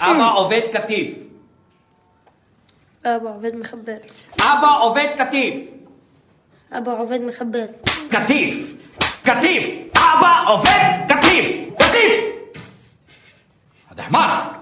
אבא 0.00 0.32
עובד 0.36 0.62
קטיף. 0.72 1.16
أبو 3.06 3.28
عبيد 3.28 3.54
محبل 3.54 4.00
אבא 4.40 4.78
עובד 4.80 5.08
קטיף. 5.18 5.70
أبو 6.72 6.90
عبيد 6.90 7.22
محبل 7.22 7.68
קטיף. 8.10 8.74
קטיף. 9.22 9.64
אבא 9.96 10.44
עובד 10.48 10.90
קטיף. 11.08 11.74
קטיף. 11.78 12.12
هذا 13.90 14.02
حمار. 14.02 14.60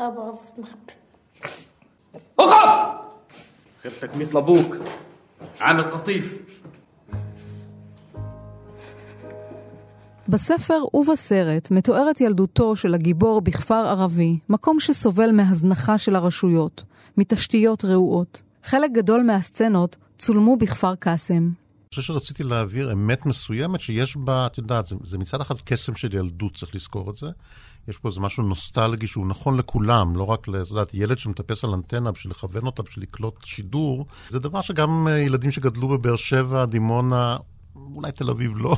أبو 0.00 0.20
عبيد 0.20 0.54
محبل 0.58 0.94
اخرج. 2.38 2.98
خفتك 3.84 4.16
مثل 4.16 4.38
ابوك. 4.38 4.76
عامل 5.62 5.82
قطيف. 5.82 6.38
בספר 10.28 10.80
ובסרט 10.94 11.70
מתוארת 11.70 12.20
ילדותו 12.20 12.76
של 12.76 12.94
הגיבור 12.94 13.40
בכפר 13.40 13.74
ערבי, 13.74 14.38
מקום 14.48 14.80
שסובל 14.80 15.32
מהזנחה 15.32 15.98
של 15.98 16.16
הרשויות, 16.16 16.84
מתשתיות 17.16 17.84
רעועות. 17.84 18.42
חלק 18.64 18.90
גדול 18.92 19.22
מהסצנות 19.22 19.96
צולמו 20.18 20.56
בכפר 20.56 20.94
קאסם. 20.94 21.34
אני 21.34 21.90
חושב 21.90 22.02
שרציתי 22.02 22.42
להעביר 22.42 22.92
אמת 22.92 23.26
מסוימת 23.26 23.80
שיש 23.80 24.16
בה, 24.16 24.46
את 24.46 24.58
יודעת, 24.58 24.86
זה, 24.86 24.96
זה 25.04 25.18
מצד 25.18 25.40
אחד 25.40 25.54
קסם 25.64 25.94
של 25.94 26.14
ילדות, 26.14 26.56
צריך 26.56 26.74
לזכור 26.74 27.10
את 27.10 27.16
זה. 27.16 27.26
יש 27.87 27.97
פה 27.97 28.09
איזה 28.09 28.19
משהו 28.19 28.43
נוסטלגי 28.43 29.07
שהוא 29.07 29.27
נכון 29.27 29.57
לכולם, 29.57 30.15
לא 30.15 30.23
רק, 30.23 30.39
את 30.49 30.69
יודעת, 30.69 30.93
ילד 30.93 31.19
שמטפס 31.19 31.63
על 31.63 31.73
אנטנה 31.73 32.11
בשביל 32.11 32.31
לכוון 32.31 32.65
אותה, 32.65 32.83
בשביל 32.83 33.03
לקלוט 33.03 33.45
שידור. 33.45 34.05
זה 34.29 34.39
דבר 34.39 34.61
שגם 34.61 35.07
אה, 35.07 35.19
ילדים 35.19 35.51
שגדלו 35.51 35.87
בבאר 35.87 36.15
שבע, 36.15 36.65
דימונה, 36.65 37.37
אולי 37.75 38.11
תל 38.11 38.29
אביב 38.29 38.51
לא, 38.55 38.77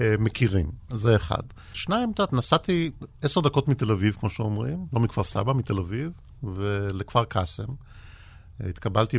אה, 0.00 0.14
מכירים. 0.18 0.70
זה 0.90 1.16
אחד. 1.16 1.42
שניים, 1.72 2.10
את 2.10 2.18
יודעת, 2.18 2.32
נסעתי 2.32 2.90
עשר 3.22 3.40
דקות 3.40 3.68
מתל 3.68 3.92
אביב, 3.92 4.16
כמו 4.20 4.30
שאומרים, 4.30 4.86
לא 4.92 5.00
מכפר 5.00 5.24
סבא, 5.24 5.52
מתל 5.52 5.78
אביב, 5.78 6.12
ולכפר 6.42 7.24
קאסם. 7.24 7.72
התקבלתי 8.60 9.18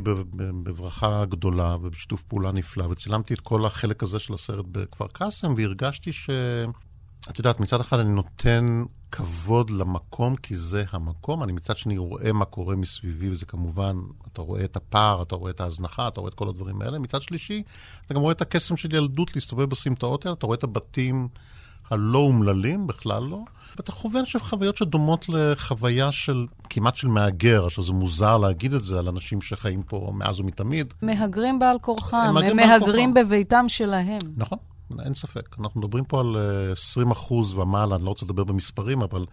בברכה 0.64 1.26
גדולה 1.26 1.76
ובשיתוף 1.82 2.22
פעולה 2.22 2.52
נפלא, 2.52 2.84
וצילמתי 2.84 3.34
את 3.34 3.40
כל 3.40 3.66
החלק 3.66 4.04
הזה 4.04 4.20
של 4.20 4.34
הסרט 4.34 4.66
בכפר 4.72 5.08
קאסם, 5.08 5.54
והרגשתי 5.58 6.14
ש... 6.14 6.30
את 7.30 7.38
יודעת, 7.40 7.60
מצד 7.60 7.80
אחד 7.80 8.00
אני 8.00 8.12
נותן 8.12 8.84
כבוד 9.12 9.70
למקום, 9.70 10.36
כי 10.36 10.56
זה 10.56 10.84
המקום, 10.92 11.44
אני 11.44 11.52
מצד 11.52 11.78
שני 11.78 11.98
רואה 11.98 12.34
מה 12.34 12.46
קורה 12.46 12.76
מסביבי, 12.76 13.30
וזה 13.30 13.46
כמובן, 13.46 13.98
אתה 14.32 14.42
רואה 14.42 14.64
את 14.64 14.76
הפער, 14.76 15.22
אתה 15.22 15.36
רואה 15.36 15.52
את 15.52 15.62
ההזנחה, 15.62 16.08
אתה 16.08 16.20
רואה 16.20 16.30
את 16.30 16.34
כל 16.34 16.50
הדברים 16.50 16.82
האלה. 16.82 17.00
מצד 17.00 17.22
שלישי, 17.22 17.64
אתה 18.06 18.14
גם 18.14 18.22
רואה 18.22 18.32
את 18.32 18.42
הקסם 18.42 18.78
של 18.78 18.96
ילדות 18.96 19.36
להסתובב 19.36 19.70
בסמטאות 19.70 20.26
האלה, 20.26 20.34
אתה 20.34 20.46
רואה 20.46 20.58
את 20.58 20.64
הבתים 20.64 21.28
הלא 21.92 22.20
אומללים, 22.20 22.88
בכלל 22.88 23.24
לא, 23.24 23.40
ואתה 23.78 23.92
חווה 23.92 24.22
עכשיו 24.22 24.42
חוויות 24.42 24.78
שדומות 24.78 25.30
לחוויה 25.30 26.12
של, 26.12 26.46
כמעט 26.70 26.96
של 26.96 27.08
מהגר, 27.08 27.66
עכשיו 27.66 27.84
זה 27.84 27.92
מוזר 27.92 28.38
להגיד 28.38 28.74
את 28.74 28.84
זה 28.84 29.00
על 29.00 29.08
אנשים 29.08 29.42
שחיים 29.42 29.84
פה 29.84 30.12
מאז 30.14 30.40
ומתמיד. 30.40 30.94
מהגרים 31.02 31.60
בעל 31.60 31.80
כורחם, 31.80 32.18
הם 32.18 32.38
הם 32.38 32.56
מהגרים 32.56 33.14
כורחם. 33.14 33.28
בביתם 33.28 33.66
שלהם. 33.68 34.20
נכון, 34.38 34.58
אין 35.00 35.14
ספק. 35.14 35.56
אנחנו 35.60 35.82
מדברים 35.82 36.06
פה 36.06 36.20
על 36.20 36.38
אה, 36.38 36.72
20 36.72 37.12
אחוז 37.12 37.54
ומעלה, 37.54 37.96
אני 37.96 38.04
לא 38.04 38.10
רוצה 38.10 38.26
לדבר 38.26 38.44
במספרים, 38.44 39.02
אבל 39.02 39.26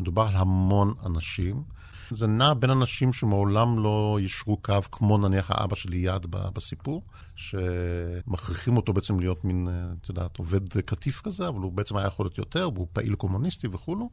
מדובר 0.00 0.22
על 0.22 0.34
המון 0.34 0.94
אנשים. 1.06 1.62
זה 2.10 2.26
נע 2.26 2.54
בין 2.54 2.70
אנשים 2.70 3.12
שמעולם 3.12 3.78
לא 3.78 4.18
יישרו 4.20 4.56
קו, 4.56 4.74
כמו 4.92 5.18
נניח 5.18 5.50
האבא 5.50 5.76
של 5.76 5.90
ליעד 5.90 6.26
בסיפור, 6.30 7.02
שמכריחים 7.36 8.76
אותו 8.76 8.92
בעצם 8.92 9.20
להיות 9.20 9.44
מין, 9.44 9.68
אה, 9.68 9.86
את 10.02 10.08
יודעת, 10.08 10.36
עובד 10.36 10.80
קטיף 10.80 11.20
כזה, 11.20 11.48
אבל 11.48 11.60
הוא 11.60 11.72
בעצם 11.72 11.96
היה 11.96 12.06
יכול 12.06 12.26
להיות 12.26 12.38
יותר, 12.38 12.70
והוא 12.74 12.86
פעיל 12.92 13.14
קומוניסטי 13.14 13.66
וכולו. 13.72 14.10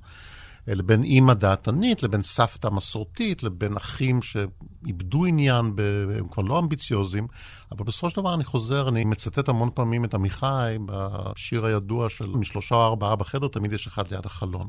לבין 0.67 1.03
אימא 1.03 1.33
דעתנית, 1.33 2.03
לבין 2.03 2.23
סבתא 2.23 2.67
מסורתית, 2.67 3.43
לבין 3.43 3.77
אחים 3.77 4.21
שאיבדו 4.21 5.25
עניין, 5.25 5.75
ב... 5.75 5.81
הם 6.19 6.27
כבר 6.27 6.43
לא 6.43 6.59
אמביציוזים, 6.59 7.27
אבל 7.71 7.85
בסופו 7.85 8.09
של 8.09 8.21
דבר 8.21 8.33
אני 8.33 8.43
חוזר, 8.43 8.89
אני 8.89 9.05
מצטט 9.05 9.49
המון 9.49 9.69
פעמים 9.73 10.05
את 10.05 10.13
עמיחי 10.13 10.77
בשיר 10.85 11.65
הידוע 11.65 12.09
של 12.09 12.27
משלושה 12.27 12.75
או 12.75 12.85
ארבעה 12.85 13.15
בחדר, 13.15 13.47
תמיד 13.47 13.73
יש 13.73 13.87
אחד 13.87 14.11
ליד 14.11 14.25
החלון. 14.25 14.67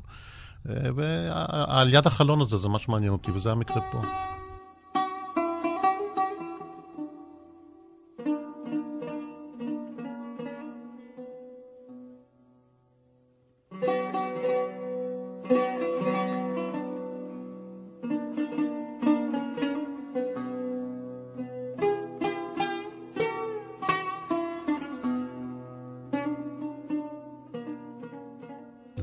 אה, 0.69 0.75
ועל 0.95 1.95
יד 1.95 2.07
החלון 2.07 2.41
הזה 2.41 2.57
זה 2.57 2.69
מה 2.69 2.79
שמעניין 2.79 3.13
אותי, 3.13 3.31
וזה 3.31 3.53
המקרה 3.53 3.81
פה. 3.93 4.03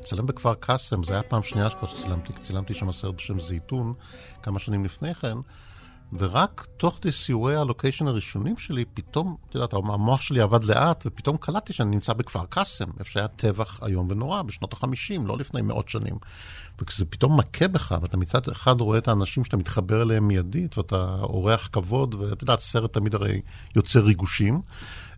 לצלם 0.08 0.26
בכפר 0.26 0.54
קאסם, 0.54 1.04
זה 1.04 1.14
היה 1.14 1.24
פעם 1.24 1.44
שנייה 1.44 1.70
שכבר 1.70 1.88
שצילמתי, 1.88 2.34
צילמתי 2.42 2.74
שם 2.74 2.92
סרט 2.92 3.16
בשם 3.16 3.40
זייתון 3.40 3.94
כמה 4.44 4.60
שנים 4.60 4.86
לפני 4.86 5.14
כן, 5.14 5.38
ורק 6.14 6.68
תוך 6.78 6.98
כדי 7.02 7.12
סיורי 7.12 7.56
הלוקיישן 7.56 8.08
הראשונים 8.08 8.58
שלי, 8.58 8.86
פתאום, 8.94 9.36
את 9.50 9.56
יודעת, 9.56 9.74
המוח 9.74 10.22
שלי 10.22 10.42
עבד 10.42 10.64
לאט, 10.64 11.04
ופתאום 11.06 11.38
קלטתי 11.38 11.74
שאני 11.74 11.90
נמצא 11.90 12.14
בכפר 12.14 12.46
קאסם, 12.50 12.86
איפה 13.00 13.12
שהיה 13.12 13.28
טבח 13.28 13.80
איום 13.84 14.08
ונורא, 14.10 14.42
בשנות 14.42 14.74
החמישים, 14.74 15.28
לא 15.28 15.38
לפני 15.38 15.62
מאות 15.62 15.90
שנים. 15.90 16.16
וכשזה 16.82 17.06
פתאום 17.06 17.40
מכה 17.40 17.68
בך, 17.68 17.96
ואתה 18.02 18.18
מצד 18.18 18.48
אחד 18.52 18.82
רואה 18.82 18.98
את 18.98 19.08
האנשים 19.08 19.46
שאתה 19.46 19.58
מתחבר 19.58 20.02
אליהם 20.02 20.28
מיידית, 20.28 20.78
ואתה 20.78 21.18
אורח 21.22 21.70
כבוד, 21.72 22.16
ואת 22.16 22.42
יודעת, 22.42 22.60
סרט 22.60 22.94
תמיד 22.94 23.16
הרי 23.16 23.42
יוצר 23.76 24.00
ריגושים, 24.00 24.62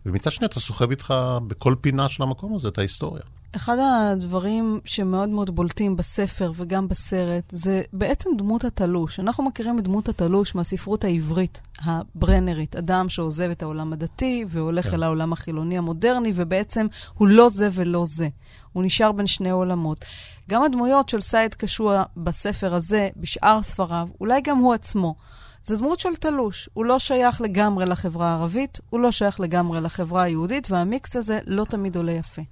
ומצד 0.06 0.32
שני 0.32 0.46
אתה 0.46 0.60
סוחב 0.60 0.90
איתך 0.90 1.14
בכל 1.46 1.74
פינה 1.80 2.08
של 2.08 2.22
המקום 2.22 2.54
הזה 2.54 2.68
את 2.68 2.78
ההיסטוריה. 2.78 3.22
אחד 3.56 3.76
הדברים 3.80 4.80
שמאוד 4.84 5.28
מאוד 5.28 5.50
בולטים 5.50 5.96
בספר 5.96 6.52
וגם 6.54 6.88
בסרט 6.88 7.44
זה 7.50 7.82
בעצם 7.92 8.30
דמות 8.38 8.64
התלוש. 8.64 9.20
אנחנו 9.20 9.44
מכירים 9.44 9.78
את 9.78 9.84
דמות 9.84 10.08
התלוש 10.08 10.54
מהספרות 10.54 11.04
העברית, 11.04 11.60
הברנרית, 11.82 12.76
אדם 12.76 13.08
שעוזב 13.08 13.50
את 13.50 13.62
העולם 13.62 13.92
הדתי 13.92 14.44
והולך 14.48 14.86
כן. 14.88 14.94
אל 14.94 15.02
העולם 15.02 15.32
החילוני 15.32 15.78
המודרני, 15.78 16.32
ובעצם 16.34 16.86
הוא 17.14 17.28
לא 17.28 17.48
זה 17.48 17.68
ולא 17.72 18.04
זה. 18.06 18.28
הוא 18.72 18.82
נשאר 18.82 19.12
בין 19.12 19.26
שני 19.26 19.50
עולמות. 19.50 20.04
גם 20.50 20.62
הדמויות 20.62 21.08
של 21.08 21.20
סייד 21.20 21.54
קשוע 21.54 22.02
בספר 22.16 22.74
הזה, 22.74 23.08
בשאר 23.16 23.62
ספריו, 23.62 24.08
אולי 24.20 24.40
גם 24.44 24.58
הוא 24.58 24.74
עצמו. 24.74 25.14
זו 25.64 25.76
דמות 25.76 26.00
של 26.00 26.16
תלוש. 26.20 26.68
הוא 26.72 26.84
לא 26.84 26.98
שייך 26.98 27.40
לגמרי 27.40 27.86
לחברה 27.86 28.28
הערבית, 28.28 28.78
הוא 28.90 29.00
לא 29.00 29.10
שייך 29.10 29.40
לגמרי 29.40 29.80
לחברה 29.80 30.22
היהודית, 30.22 30.70
והמיקס 30.70 31.16
הזה 31.16 31.38
לא 31.46 31.64
תמיד 31.64 31.96
עולה 31.96 32.12
יפה. 32.12 32.42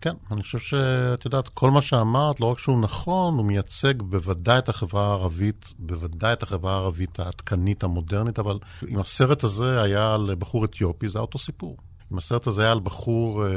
כן, 0.00 0.14
אני 0.30 0.42
חושב 0.42 0.58
שאת 0.58 1.24
יודעת, 1.24 1.48
כל 1.48 1.70
מה 1.70 1.82
שאמרת, 1.82 2.40
לא 2.40 2.46
רק 2.46 2.58
שהוא 2.58 2.80
נכון, 2.80 3.34
הוא 3.34 3.44
מייצג 3.44 4.02
בוודאי 4.02 4.58
את 4.58 4.68
החברה 4.68 5.06
הערבית, 5.06 5.72
בוודאי 5.78 6.32
את 6.32 6.42
החברה 6.42 6.72
הערבית 6.72 7.20
העדכנית, 7.20 7.84
המודרנית, 7.84 8.38
אבל 8.38 8.58
אם 8.88 8.98
הסרט 8.98 9.44
הזה 9.44 9.82
היה 9.82 10.14
על 10.14 10.34
בחור 10.38 10.64
אתיופי, 10.64 11.08
זה 11.08 11.18
היה 11.18 11.22
אותו 11.22 11.38
סיפור. 11.38 11.76
אם 12.12 12.18
הסרט 12.18 12.46
הזה 12.46 12.62
היה 12.62 12.72
על 12.72 12.80
בחור 12.80 13.46
אה, 13.46 13.50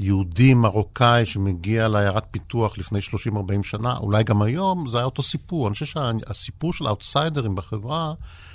יהודי 0.00 0.54
מרוקאי 0.54 1.26
שמגיע 1.26 1.88
לעיירת 1.88 2.24
פיתוח 2.30 2.78
לפני 2.78 2.98
30-40 2.98 3.02
שנה, 3.62 3.96
אולי 3.96 4.24
גם 4.24 4.42
היום, 4.42 4.88
זה 4.88 4.96
היה 4.96 5.04
אותו 5.04 5.22
סיפור. 5.22 5.66
אני 5.66 5.72
חושב 5.72 5.86
שהסיפור 5.86 6.72
של 6.72 6.86
האוטסיידרים 6.86 7.54
בחברה, 7.54 8.14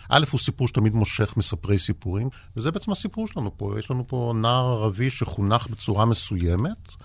א', 0.09 0.25
הוא 0.31 0.39
סיפור 0.39 0.67
שתמיד 0.67 0.93
מושך 0.93 1.33
מספרי 1.37 1.79
סיפורים, 1.79 2.29
וזה 2.57 2.71
בעצם 2.71 2.91
הסיפור 2.91 3.27
שלנו 3.27 3.57
פה. 3.57 3.75
יש 3.79 3.91
לנו 3.91 4.07
פה 4.07 4.33
נער 4.35 4.65
ערבי 4.65 5.09
שחונך 5.09 5.67
בצורה 5.67 6.05
מסוימת, 6.05 6.95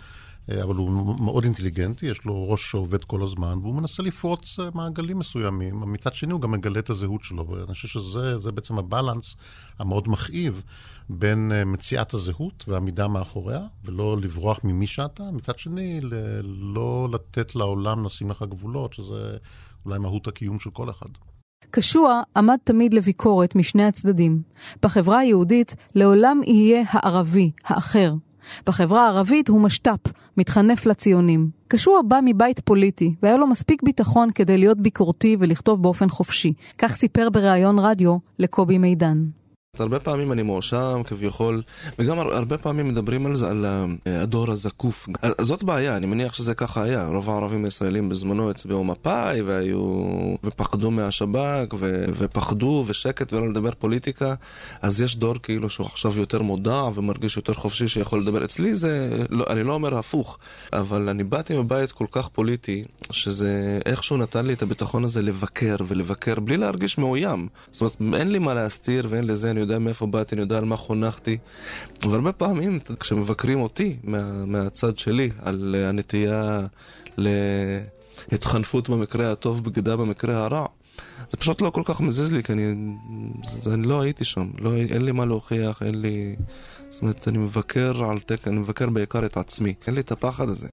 אבל 0.62 0.74
הוא 0.74 0.90
מאוד 1.20 1.44
אינטליגנטי, 1.44 2.06
יש 2.06 2.24
לו 2.24 2.50
ראש 2.50 2.70
שעובד 2.70 3.04
כל 3.04 3.22
הזמן, 3.22 3.58
והוא 3.62 3.74
מנסה 3.74 4.02
לפרוץ 4.02 4.61
אה, 4.61 4.68
מעגלים 4.74 5.18
מסוימים. 5.18 5.92
מצד 5.92 6.14
שני, 6.14 6.32
הוא 6.32 6.40
גם 6.40 6.50
מגלה 6.50 6.78
את 6.78 6.90
הזהות 6.90 7.24
שלו, 7.24 7.48
ואני 7.48 7.66
חושב 7.66 7.88
שזה 7.88 8.38
זה 8.38 8.52
בעצם 8.52 8.78
הבלנס 8.78 9.37
המאוד 9.78 10.08
מכאיב 10.08 10.62
בין 11.08 11.52
אה, 11.52 11.64
מציאת 11.64 12.14
הזהות 12.14 12.64
ועמידה 12.68 13.08
מאחוריה, 13.08 13.61
ולא 13.84 14.16
לברוח 14.20 14.61
ממי 14.64 14.87
שאתה. 14.87 15.30
מצד 15.32 15.58
שני, 15.58 16.00
לא 16.74 17.08
לתת 17.12 17.54
לעולם 17.54 18.04
לשים 18.04 18.30
לך 18.30 18.44
גבולות, 18.48 18.92
שזה 18.92 19.37
אולי 19.87 19.98
מהות 19.98 20.26
הקיום 20.26 20.58
של 20.58 20.70
כל 20.70 20.90
אחד. 20.90 21.08
קשוע 21.70 22.22
עמד 22.37 22.56
תמיד 22.64 22.94
לביקורת 22.94 23.54
משני 23.54 23.84
הצדדים. 23.84 24.42
בחברה 24.82 25.18
היהודית 25.18 25.74
לעולם 25.94 26.40
יהיה 26.46 26.82
הערבי, 26.90 27.50
האחר. 27.64 28.12
בחברה 28.66 29.04
הערבית 29.04 29.48
הוא 29.48 29.61
משת"פ, 29.61 30.12
מתחנף 30.37 30.87
לציונים. 30.87 31.50
קשוע 31.68 32.00
בא 32.08 32.20
מבית 32.24 32.61
פוליטי, 32.61 33.14
והיה 33.22 33.37
לו 33.37 33.46
מספיק 33.46 33.82
ביטחון 33.82 34.30
כדי 34.30 34.58
להיות 34.58 34.80
ביקורתי 34.80 35.37
ולכתוב 35.40 35.82
באופן 35.82 36.08
חופשי. 36.08 36.52
כך 36.78 36.96
סיפר 36.96 37.30
בריאיון 37.30 37.78
רדיו 37.78 38.16
לקובי 38.38 38.78
מידן. 38.78 39.24
הרבה 39.80 39.98
פעמים 39.98 40.32
אני 40.32 40.42
מואשם 40.42 41.02
כביכול, 41.06 41.62
וגם 41.98 42.18
הר- 42.18 42.34
הרבה 42.36 42.58
פעמים 42.58 42.88
מדברים 42.88 43.26
על 43.26 43.34
זה, 43.34 43.50
על 43.50 43.66
אה, 44.06 44.22
הדור 44.22 44.50
הזקוף. 44.50 45.08
אז 45.22 45.46
זאת 45.46 45.62
בעיה, 45.62 45.96
אני 45.96 46.06
מניח 46.06 46.34
שזה 46.34 46.54
ככה 46.54 46.82
היה. 46.82 47.06
רוב 47.06 47.30
הערבים 47.30 47.64
הישראלים 47.64 48.08
בזמנו 48.08 48.50
הצביעו 48.50 48.84
מפא"י, 48.84 49.42
והיו... 49.42 50.04
ופחדו 50.44 50.90
מהשב"כ, 50.90 51.74
ו... 51.78 52.04
ופחדו, 52.18 52.84
ושקט, 52.86 53.32
ולא 53.32 53.48
לדבר 53.48 53.70
פוליטיקה. 53.78 54.34
אז 54.82 55.00
יש 55.00 55.16
דור 55.16 55.34
כאילו 55.42 55.70
שהוא 55.70 55.86
עכשיו 55.86 56.18
יותר 56.18 56.42
מודע 56.42 56.82
ומרגיש 56.94 57.36
יותר 57.36 57.54
חופשי 57.54 57.88
שיכול 57.88 58.20
לדבר. 58.20 58.44
אצלי 58.44 58.74
זה, 58.74 59.10
לא, 59.30 59.44
אני 59.50 59.62
לא 59.62 59.72
אומר 59.72 59.98
הפוך, 59.98 60.38
אבל 60.72 61.08
אני 61.08 61.24
באתי 61.24 61.58
מבית 61.58 61.92
כל 61.92 62.06
כך 62.12 62.28
פוליטי, 62.28 62.84
שזה 63.10 63.78
איכשהו 63.86 64.16
נתן 64.16 64.46
לי 64.46 64.52
את 64.52 64.62
הביטחון 64.62 65.04
הזה 65.04 65.22
לבקר 65.22 65.76
ולבקר 65.88 66.40
בלי 66.40 66.56
להרגיש 66.56 66.98
מאוים. 66.98 67.48
זאת 67.72 68.00
אומרת, 68.00 68.20
אין 68.20 68.30
לי 68.30 68.38
מה 68.38 68.54
להסתיר 68.54 69.06
ואין 69.10 69.24
לזה, 69.24 69.50
אני 69.50 69.60
יודע 69.60 69.67
מאיפה 69.78 70.07
באתי, 70.07 70.35
אני 70.35 70.42
יודע 70.42 70.59
על 70.59 70.64
מה 70.64 70.76
חונכתי. 70.76 71.38
והרבה 72.02 72.33
פעמים, 72.33 72.78
כשמבקרים 73.00 73.61
אותי 73.61 73.96
מה, 74.04 74.44
מהצד 74.46 74.98
שלי 74.98 75.31
על 75.42 75.76
אה, 75.78 75.88
הנטייה 75.88 76.66
להתחנפות 78.28 78.88
במקרה 78.88 79.33
הטוב, 79.33 79.64
בגידה 79.64 79.96
במקרה 79.96 80.44
הרע, 80.44 80.66
זה 81.31 81.37
פשוט 81.37 81.62
לא 81.62 81.70
כל 81.70 81.83
כך 81.85 82.00
מזיז 82.00 82.33
לי, 82.33 82.42
כי 82.42 82.52
אני, 82.52 82.74
זה, 83.44 83.74
אני 83.74 83.87
לא 83.87 84.00
הייתי 84.00 84.24
שם, 84.24 84.50
לא, 84.59 84.76
אין 84.76 85.02
לי 85.02 85.12
מה 85.12 85.24
להוכיח, 85.24 85.83
אין 85.83 86.00
לי... 86.00 86.37
זאת 86.90 87.02
אומרת, 87.02 87.28
אני 87.28 87.38
מבקר 87.38 88.04
על 88.04 88.20
תקן, 88.20 88.50
אני 88.50 88.61
מבקר 88.61 88.90
בעיקר 88.90 89.26
את 89.26 89.37
עצמי, 89.37 89.74
אין 89.87 89.94
לי 89.94 90.00
את 90.00 90.12
הפחד 90.12 90.48
הזה. 90.48 90.68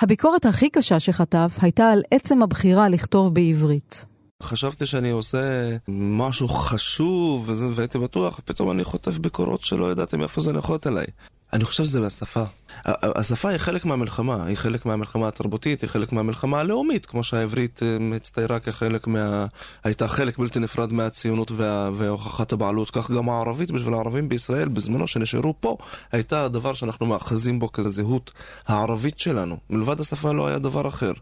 הביקורת 0.00 0.46
הכי 0.46 0.70
קשה 0.70 1.00
שכתב 1.00 1.48
הייתה 1.62 1.90
על 1.90 2.02
עצם 2.10 2.42
הבחירה 2.42 2.88
לכתוב 2.88 3.34
בעברית. 3.34 4.06
חשבתי 4.42 4.86
שאני 4.86 5.10
עושה 5.10 5.68
משהו 5.88 6.48
חשוב, 6.48 7.48
וזה, 7.48 7.66
והייתי 7.74 7.98
בטוח, 7.98 8.40
פתאום 8.44 8.70
אני 8.70 8.84
חוטף 8.84 9.18
ביקורות 9.18 9.64
שלא 9.64 9.92
ידעתי 9.92 10.16
מאיפה 10.16 10.40
זה 10.40 10.52
נחות 10.52 10.86
אליי. 10.86 11.06
אני 11.52 11.64
חושב 11.64 11.84
שזה 11.84 12.00
מהשפה. 12.00 12.42
השפה 12.84 13.48
היא 13.48 13.58
חלק 13.58 13.84
מהמלחמה, 13.84 14.46
היא 14.46 14.56
חלק 14.56 14.86
מהמלחמה 14.86 15.28
התרבותית, 15.28 15.80
היא 15.82 15.90
חלק 15.90 16.12
מהמלחמה 16.12 16.60
הלאומית, 16.60 17.06
כמו 17.06 17.24
שהעברית 17.24 17.80
אה, 17.82 18.16
הצטיירה 18.16 18.60
כחלק 18.60 19.06
מה... 19.06 19.46
הייתה 19.84 20.08
חלק 20.08 20.38
בלתי 20.38 20.58
נפרד 20.58 20.92
מהציונות 20.92 21.50
וה... 21.50 21.90
והוכחת 21.94 22.52
הבעלות, 22.52 22.90
כך 22.90 23.10
גם 23.10 23.28
הערבית 23.28 23.70
בשביל 23.70 23.94
הערבים 23.94 24.28
בישראל 24.28 24.68
בזמנו 24.68 25.06
שנשארו 25.06 25.54
פה, 25.60 25.76
הייתה 26.12 26.44
הדבר 26.44 26.74
שאנחנו 26.74 27.06
מאחזים 27.06 27.58
בו 27.58 27.72
כזהות 27.72 28.32
הערבית 28.66 29.18
שלנו. 29.18 29.56
מלבד 29.70 30.00
השפה 30.00 30.32
לא 30.32 30.46
היה 30.46 30.58
דבר 30.58 30.88
אחר. 30.88 31.12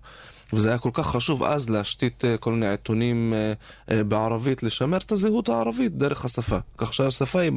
וזה 0.53 0.69
היה 0.69 0.79
כל 0.79 0.91
כך 0.93 1.07
חשוב 1.07 1.43
אז 1.43 1.71
להשתית 1.71 2.25
אה, 2.25 2.37
כל 2.37 2.53
מיני 2.53 2.69
עיתונים 2.69 3.35
אה, 3.35 3.53
אה, 3.91 4.05
בערבית, 4.05 4.63
לשמר 4.63 4.97
את 4.97 5.13
הזהות 5.13 5.49
הערבית 5.49 5.97
דרך 5.97 6.25
השפה. 6.25 6.59
כך 6.79 6.95
שהשפה 6.95 7.41
היא, 7.41 7.53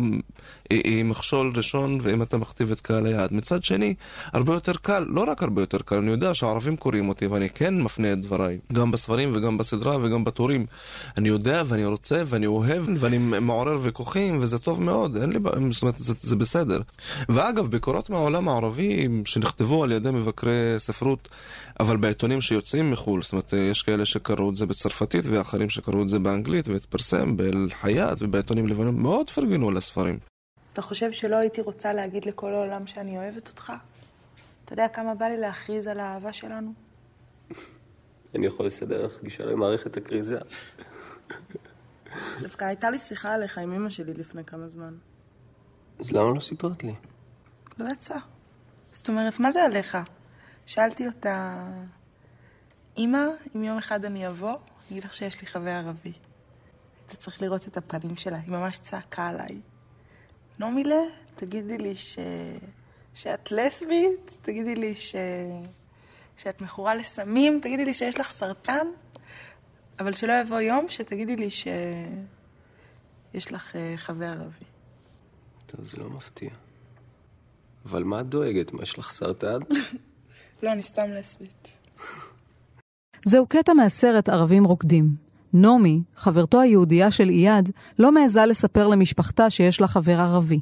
היא, 0.70 0.82
היא 0.84 1.06
מכשול 1.06 1.54
ראשון, 1.56 2.00
ואם 2.02 2.22
אתה 2.22 2.38
מכתיב 2.38 2.72
את 2.72 2.82
קהל 2.82 3.06
היעד. 3.06 3.34
מצד 3.34 3.64
שני, 3.64 3.94
הרבה 4.34 4.54
יותר 4.54 4.74
קל, 4.82 5.06
לא 5.10 5.26
רק 5.28 5.44
הרבה 5.44 5.62
יותר 5.62 5.78
קל, 5.86 5.96
אני 5.98 6.12
יודע 6.12 6.34
שהערבים 6.34 6.78
קוראים 6.78 7.10
אותי, 7.10 7.28
ואני 7.28 7.50
כן 7.50 7.82
מפנה 7.82 8.14
את 8.14 8.22
דבריי, 8.22 8.58
גם 8.74 8.92
בספרים 8.92 9.32
וגם 9.36 9.58
בסדרה 9.58 9.98
וגם 10.02 10.24
בטורים. 10.24 10.66
אני 11.18 11.30
יודע 11.30 11.64
ואני 11.68 11.86
רוצה 11.86 12.24
ואני 12.26 12.46
אוהב 12.46 12.86
ואני 12.98 13.18
מעורר 13.18 13.78
ויכוחים, 13.82 14.38
וזה 14.42 14.60
טוב 14.60 14.82
מאוד, 14.82 15.18
אין 15.18 15.32
לי 15.32 15.40
בעיה, 15.40 15.58
זאת 15.72 15.82
אומרת, 15.82 15.98
זה, 15.98 16.14
זה 16.20 16.36
בסדר. 16.36 16.82
ואגב, 17.30 17.68
ביקורות 17.68 18.10
מהעולם 18.10 18.50
הערבי 18.50 19.08
שנכתבו 19.26 19.84
על 19.84 19.92
ידי 19.92 20.12
מבקרי 20.12 20.74
ספרות, 20.78 21.30
אבל 21.80 21.98
בעיתונים 21.98 22.42
שיוצאים 22.42 22.79
מחו"ל, 22.86 23.22
זאת 23.22 23.32
אומרת, 23.32 23.54
יש 23.54 23.84
כאלה 23.84 24.06
שקראו 24.06 24.50
את 24.50 24.56
זה 24.56 24.66
בצרפתית 24.66 25.26
ואחרים 25.26 25.70
שקראו 25.70 26.04
את 26.04 26.10
זה 26.10 26.20
באנגלית 26.20 26.68
והתפרסם 26.68 27.38
באל-חייאת 27.38 28.18
ובעיתונים 28.22 28.68
לבנים, 28.68 29.02
מאוד 29.02 29.30
פרגנו 29.30 29.72
לספרים. 29.72 30.20
אתה 30.74 30.82
חושב 30.82 31.12
שלא 31.12 31.36
הייתי 31.36 31.62
רוצה 31.62 31.94
להגיד 31.94 32.26
לכל 32.26 32.54
העולם 32.54 32.88
שאני 32.88 33.18
אוהבת 33.18 33.50
אותך? 33.50 33.74
אתה 34.66 34.74
יודע 34.74 34.88
כמה 34.88 35.16
בא 35.16 35.26
לי 35.26 35.38
להכריז 35.38 35.88
על 35.88 36.00
האהבה 36.00 36.34
שלנו? 36.34 36.74
אני 38.36 38.48
יכול 38.48 38.66
לסדר 38.66 39.06
לך 39.06 39.24
גישה 39.24 39.46
למערכת 39.46 39.98
הכריזה. 39.98 40.40
דווקא 42.42 42.66
הייתה 42.66 42.90
לי 42.90 43.00
שיחה 43.00 43.34
עליך 43.34 43.58
עם 43.58 43.74
אמא 43.74 43.90
שלי 43.90 44.14
לפני 44.14 44.44
כמה 44.44 44.68
זמן. 44.68 44.94
אז 46.00 46.12
למה 46.12 46.34
לא 46.36 46.40
סיפרת 46.40 46.84
לי? 46.84 46.96
לא 47.78 47.86
יצא. 47.92 48.16
זאת 48.92 49.10
אומרת, 49.10 49.40
מה 49.40 49.52
זה 49.52 49.64
עליך? 49.64 49.98
שאלתי 50.66 51.08
אותה, 51.08 51.68
אמא, 53.00 53.26
אם 53.56 53.64
יום 53.64 53.78
אחד 53.78 54.06
אני 54.06 54.28
אבוא, 54.28 54.50
אני 54.50 54.60
אגיד 54.92 55.04
לך 55.04 55.14
שיש 55.14 55.42
לי 55.42 55.48
חבר 55.48 55.70
ערבי. 55.70 56.14
היית 57.08 57.20
צריך 57.20 57.42
לראות 57.42 57.68
את 57.68 57.78
הפנים 57.78 58.16
שלה, 58.16 58.38
היא 58.38 58.52
ממש 58.52 58.80
צעקה 58.80 59.28
עליי. 59.28 59.62
נומילה, 60.60 61.02
תגידי 61.36 61.78
לי 61.78 61.96
ש... 61.96 62.20
שאת 63.14 63.52
לסבית, 63.52 64.38
תגידי 64.42 64.76
לי 64.76 64.96
ש... 64.96 65.16
שאת 66.38 66.62
מכורה 66.62 66.96
לסמים, 66.96 67.60
תגידי 67.62 67.86
לי 67.86 67.94
שיש 67.94 68.20
לך 68.20 68.32
סרטן, 68.32 68.88
אבל 70.00 70.14
שלא 70.14 70.34
יבוא 70.34 70.60
יום 70.60 70.90
שתגידי 70.90 71.36
לי 71.36 71.50
שיש 71.50 73.52
לך 73.52 73.76
אה, 73.76 73.94
חבר 73.98 74.26
ערבי. 74.26 74.66
טוב, 75.66 75.86
זה 75.86 75.98
לא 75.98 76.10
מפתיע. 76.10 76.50
אבל 77.86 78.04
מה 78.04 78.20
את 78.20 78.26
דואגת? 78.26 78.72
מה, 78.72 78.84
יש 78.84 79.00
לך 79.00 79.10
סרטן? 79.10 79.60
לא, 80.64 80.72
אני 80.72 80.84
סתם 80.84 81.10
לסבית. 81.10 81.78
זהו 83.26 83.46
קטע 83.46 83.74
מהסרט 83.74 84.30
ערבים 84.30 84.64
רוקדים. 84.64 85.16
נעמי, 85.54 86.02
חברתו 86.16 86.62
היהודייה 86.62 87.12
של 87.12 87.30
אייד, 87.30 87.70
לא 88.00 88.12
מעיזה 88.12 88.46
לספר 88.46 88.88
למשפחתה 88.88 89.50
שיש 89.50 89.82
לה 89.82 89.88
חבר 89.88 90.20
ערבי. 90.20 90.60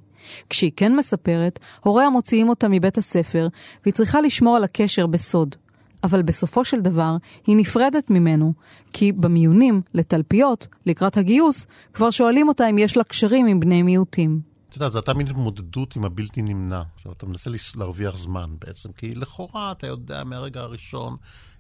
כשהיא 0.50 0.72
כן 0.76 0.96
מספרת, 0.96 1.60
הוריה 1.84 2.10
מוציאים 2.10 2.50
אותה 2.50 2.68
מבית 2.68 2.98
הספר, 2.98 3.48
והיא 3.84 3.94
צריכה 3.94 4.22
לשמור 4.22 4.56
על 4.56 4.64
הקשר 4.64 5.08
בסוד. 5.08 5.56
אבל 6.04 6.22
בסופו 6.22 6.66
של 6.66 6.82
דבר, 6.82 7.18
היא 7.48 7.58
נפרדת 7.58 8.10
ממנו, 8.10 8.54
כי 8.94 9.12
במיונים 9.12 9.82
לתלפיות, 9.94 10.68
לקראת 10.86 11.18
הגיוס, 11.18 11.68
כבר 11.94 12.10
שואלים 12.10 12.48
אותה 12.48 12.70
אם 12.70 12.78
יש 12.78 12.98
לה 12.98 13.04
קשרים 13.04 13.46
עם 13.46 13.60
בני 13.60 13.82
מיעוטים. 13.82 14.42
אתה 14.70 14.78
יודע, 14.78 14.90
זו 14.90 14.98
הייתה 14.98 15.14
מין 15.14 15.28
התמודדות 15.28 15.96
עם 15.96 16.06
הבלתי 16.06 16.42
נמנע. 16.42 16.82
עכשיו, 16.96 17.12
אתה 17.12 17.26
מנסה 17.26 17.50
להרוויח 17.76 18.18
זמן 18.18 18.46
בעצם, 18.66 18.90
כי 18.98 19.16
לכאורה, 19.16 19.72
אתה 19.72 19.88
יודע 19.88 20.24
מהרגע 20.24 20.62
הראשון, 20.62 21.16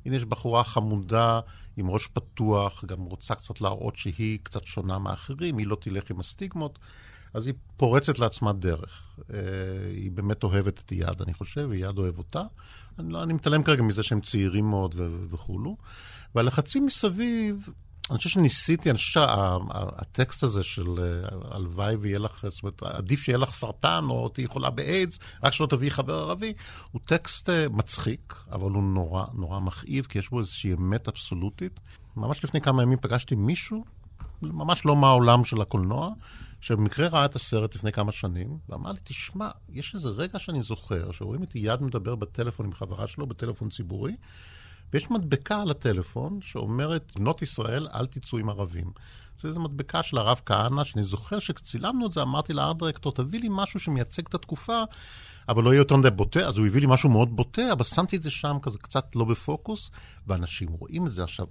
הנה 0.08 0.16
יש 0.16 0.26
בחורה 0.26 0.64
חמודה 0.64 1.40
עם 1.78 1.90
ראש 1.90 2.08
פתוח, 2.08 2.86
גם 2.86 3.04
רוצה 3.04 3.36
קצת 3.36 3.62
להראות 3.62 3.98
שהיא 3.98 4.40
קצת 4.44 4.64
שונה 4.64 5.00
מאחרים, 5.00 5.58
היא 5.58 5.68
לא 5.68 5.78
תלך 5.82 6.12
עם 6.12 6.20
הסטיגמות, 6.20 6.80
אז 7.34 7.48
היא 7.48 7.54
פורצת 7.78 8.20
לעצמה 8.20 8.54
דרך. 8.54 9.20
אה, 9.34 9.40
היא 9.90 10.12
באמת 10.12 10.44
אוהבת 10.44 10.80
את 10.80 10.92
אייד, 10.92 11.22
אני 11.22 11.34
חושב, 11.34 11.68
ואייד 11.70 11.98
אוהב 11.98 12.18
אותה. 12.18 12.42
אני, 13.00 13.14
לא, 13.14 13.24
אני 13.24 13.34
מתעלם 13.34 13.64
כרגע 13.64 13.84
מזה 13.84 14.04
שהם 14.04 14.22
צעירים 14.22 14.70
מאוד 14.70 14.96
וכולו. 15.30 15.78
והלחצים 16.36 16.86
מסביב, 16.86 17.70
אני 18.10 18.18
חושב 18.18 18.30
שניסיתי, 18.30 18.90
אני 18.90 18.98
חושב 18.98 19.12
שהטקסט 19.12 20.44
הזה 20.44 20.64
של 20.64 21.00
אה, 21.00 21.30
הלוואי 21.52 21.96
ויהיה 21.96 22.20
לך, 22.20 22.46
זאת 22.50 22.64
אומרת, 22.64 22.84
עדיף 22.84 23.22
שיהיה 23.22 23.38
לך 23.38 23.52
סרטן 23.52 24.04
או 24.10 24.30
תהיי 24.30 24.48
חולה 24.48 24.70
באיידס, 24.70 25.20
רק 25.44 25.54
שלא 25.54 25.68
תביאי 25.68 25.92
חבר 25.92 26.14
ערבי, 26.14 26.54
הוא 26.92 27.02
טקסט 27.06 27.50
אה, 27.50 27.70
מצחיק, 27.70 28.36
אבל 28.52 28.72
הוא 28.72 28.84
נורא 28.84 29.26
נורא 29.34 29.60
מכאיב, 29.60 30.06
כי 30.06 30.20
יש 30.20 30.30
בו 30.30 30.40
איזושהי 30.40 30.74
אמת 30.74 31.08
אבסולוטית. 31.08 31.80
ממש 32.18 32.44
לפני 32.44 32.62
כמה 32.62 32.84
ימים 32.84 32.98
פגשתי 33.02 33.36
מישהו, 33.36 33.84
ממש 34.42 34.86
לא 34.86 34.96
מהעולם 34.96 35.46
של 35.46 35.62
הקולנוע, 35.62 36.10
שבמקרה 36.62 37.08
ראה 37.08 37.26
את 37.26 37.36
הסרט 37.36 37.76
לפני 37.76 37.92
כמה 37.92 38.12
שנים, 38.12 38.58
ואמר 38.70 38.92
לי, 38.92 39.00
תשמע, 39.04 39.50
יש 39.70 39.96
איזה 39.96 40.10
רגע 40.10 40.40
שאני 40.40 40.62
זוכר, 40.62 41.12
שרואים 41.12 41.44
את 41.44 41.56
יד 41.56 41.82
מדבר 41.82 42.16
בטלפון 42.16 42.66
עם 42.66 42.74
חברה 42.74 43.08
שלו, 43.08 43.28
בטלפון 43.28 43.70
ציבורי, 43.70 44.16
ויש 44.94 45.12
מדבקה 45.12 45.62
על 45.62 45.72
הטלפון 45.72 46.40
שאומרת, 46.42 47.12
בנות 47.16 47.42
ישראל, 47.42 47.88
אל 47.94 48.06
תצאו 48.06 48.38
עם 48.38 48.50
ערבים. 48.50 48.92
זה 49.40 49.48
איזו 49.48 49.60
מדבקה 49.60 50.04
של 50.04 50.18
הרב 50.18 50.42
כהנא, 50.46 50.84
שאני 50.84 51.04
זוכר 51.04 51.40
שכשצילמנו 51.40 52.06
את 52.08 52.14
זה, 52.14 52.22
אמרתי 52.22 52.54
לארט 52.54 52.78
דירקטור, 52.80 53.12
תביא 53.12 53.40
לי 53.40 53.48
משהו 53.52 53.80
שמייצג 53.80 54.24
את 54.28 54.36
התקופה, 54.36 54.84
אבל 55.50 55.64
לא 55.64 55.70
יהיה 55.70 55.80
יותר 55.80 55.96
מדי 55.96 56.10
בוטה, 56.10 56.40
אז 56.40 56.58
הוא 56.58 56.68
הביא 56.68 56.82
לי 56.82 56.88
משהו 56.90 57.10
מאוד 57.10 57.36
בוטה, 57.36 57.72
אבל 57.72 57.84
שמתי 57.84 58.16
את 58.16 58.24
זה 58.24 58.30
שם 58.30 58.58
כזה 58.62 58.78
קצת 58.78 59.16
לא 59.16 59.26
בפוקוס, 59.26 59.92
ואנשים 60.28 60.70
רואים 60.70 61.08
את 61.08 61.12
זה 61.12 61.24
עכשיו. 61.24 61.46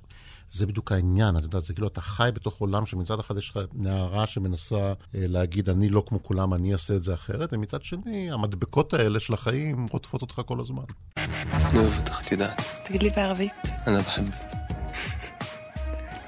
זה 0.50 0.66
בדיוק 0.66 0.92
העניין, 0.92 1.36
אתה 1.36 1.46
יודע, 1.46 1.60
זה 1.60 1.74
כאילו 1.74 1.88
אתה 1.88 2.00
חי 2.00 2.30
בתוך 2.34 2.58
עולם 2.58 2.86
שמצד 2.86 3.20
אחד 3.20 3.38
יש 3.38 3.50
לך 3.50 3.60
נערה 3.74 4.26
שמנסה 4.26 4.76
אה, 4.76 4.92
להגיד, 5.14 5.68
אני 5.68 5.88
לא 5.88 6.02
כמו 6.06 6.22
כולם, 6.22 6.54
אני 6.54 6.72
אעשה 6.72 6.96
את 6.96 7.02
זה 7.02 7.14
אחרת, 7.14 7.52
ומצד 7.52 7.82
שני, 7.82 8.30
המדבקות 8.32 8.94
האלה 8.94 9.20
של 9.20 9.34
החיים 9.34 9.86
רודפות 9.90 10.22
אותך 10.22 10.40
כל 10.46 10.60
הזמן. 10.60 10.84
אני 11.16 11.78
אוהב 11.78 11.96
אותך, 11.98 12.26
את 12.26 12.32
יודעת. 12.32 12.62
תגיד 12.84 13.02
לי 13.02 13.10
בערבית, 13.10 13.52
אני 13.86 13.98
בחב. 13.98 14.22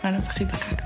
אנה 0.05 0.21
בכי 0.21 0.45
בקקת. 0.45 0.83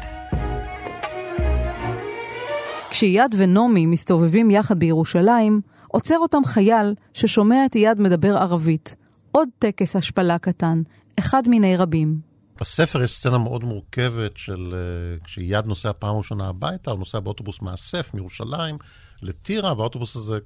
כשאייד 2.90 3.35
ונעמי 3.38 3.87
מסתובבים 3.87 4.51
יחד 4.51 4.79
בירושלים, 4.79 5.61
עוצר 5.88 6.18
אותם 6.18 6.45
חייל 6.45 6.95
ששומע 7.14 7.66
את 7.66 7.75
אייד 7.75 8.01
מדבר 8.01 8.37
ערבית. 8.37 8.97
עוד 9.33 9.49
טקס 9.59 9.97
השפלה 9.97 10.38
קטן, 10.38 10.83
אחד 11.18 11.42
מיני 11.49 11.77
רבים. 11.77 12.32
בספר 12.62 13.03
יש 13.03 13.12
סצנה 13.16 13.38
מאוד 13.38 13.64
מורכבת 13.64 14.37
של 14.37 14.75
uh, 15.20 15.25
כשאייד 15.25 15.66
נוסע 15.66 15.92
פעם 15.98 16.16
ראשונה 16.16 16.48
הביתה, 16.48 16.90
הוא 16.90 16.98
נוסע 16.98 17.20
באוטובוס 17.20 17.62
מאסף 17.62 18.14
מירושלים 18.14 18.79
לטירה, 19.22 19.75
והאוטובוס 19.79 20.16
הזה, 20.16 20.38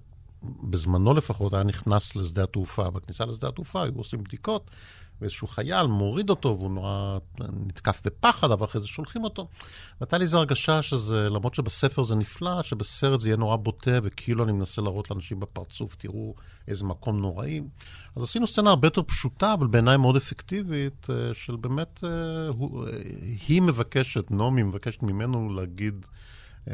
בזמנו 0.42 1.14
לפחות, 1.14 1.54
היה 1.54 1.62
נכנס 1.62 2.16
לשדה 2.16 2.42
התעופה. 2.42 2.90
בכניסה 2.90 3.24
לשדה 3.24 3.48
התעופה 3.48 3.82
היו 3.82 3.92
עושים 3.94 4.24
בדיקות, 4.24 4.70
ואיזשהו 5.20 5.48
חייל 5.48 5.86
מוריד 5.86 6.30
אותו, 6.30 6.56
והוא 6.58 6.70
נורא 6.70 7.18
נתקף 7.66 8.00
בפחד, 8.04 8.50
אבל 8.50 8.64
אחרי 8.64 8.80
זה 8.80 8.86
שולחים 8.86 9.24
אותו. 9.24 9.48
והייתה 10.00 10.18
לי 10.18 10.24
איזו 10.24 10.38
הרגשה 10.38 10.82
שזה, 10.82 11.28
למרות 11.30 11.54
שבספר 11.54 12.02
זה 12.02 12.14
נפלא, 12.14 12.62
שבסרט 12.62 13.20
זה 13.20 13.28
יהיה 13.28 13.36
נורא 13.36 13.56
בוטה, 13.56 13.98
וכאילו 14.02 14.44
אני 14.44 14.52
מנסה 14.52 14.82
להראות 14.82 15.10
לאנשים 15.10 15.40
בפרצוף, 15.40 15.94
תראו 15.94 16.34
איזה 16.68 16.84
מקום 16.84 17.20
נוראי. 17.20 17.60
אז 18.16 18.22
עשינו 18.22 18.46
סצנה 18.46 18.70
הרבה 18.70 18.86
יותר 18.86 19.02
פשוטה, 19.02 19.54
אבל 19.54 19.66
בעיניי 19.66 19.96
מאוד 19.96 20.16
אפקטיבית, 20.16 21.06
אה, 21.10 21.34
של 21.34 21.56
באמת, 21.56 22.04
אה, 22.04 22.48
הוא, 22.48 22.86
אה, 22.86 22.92
היא 23.48 23.62
מבקשת, 23.62 24.30
נעמי 24.30 24.62
מבקשת 24.62 25.02
ממנו 25.02 25.54
להגיד... 25.54 26.06
Uh, 26.66 26.70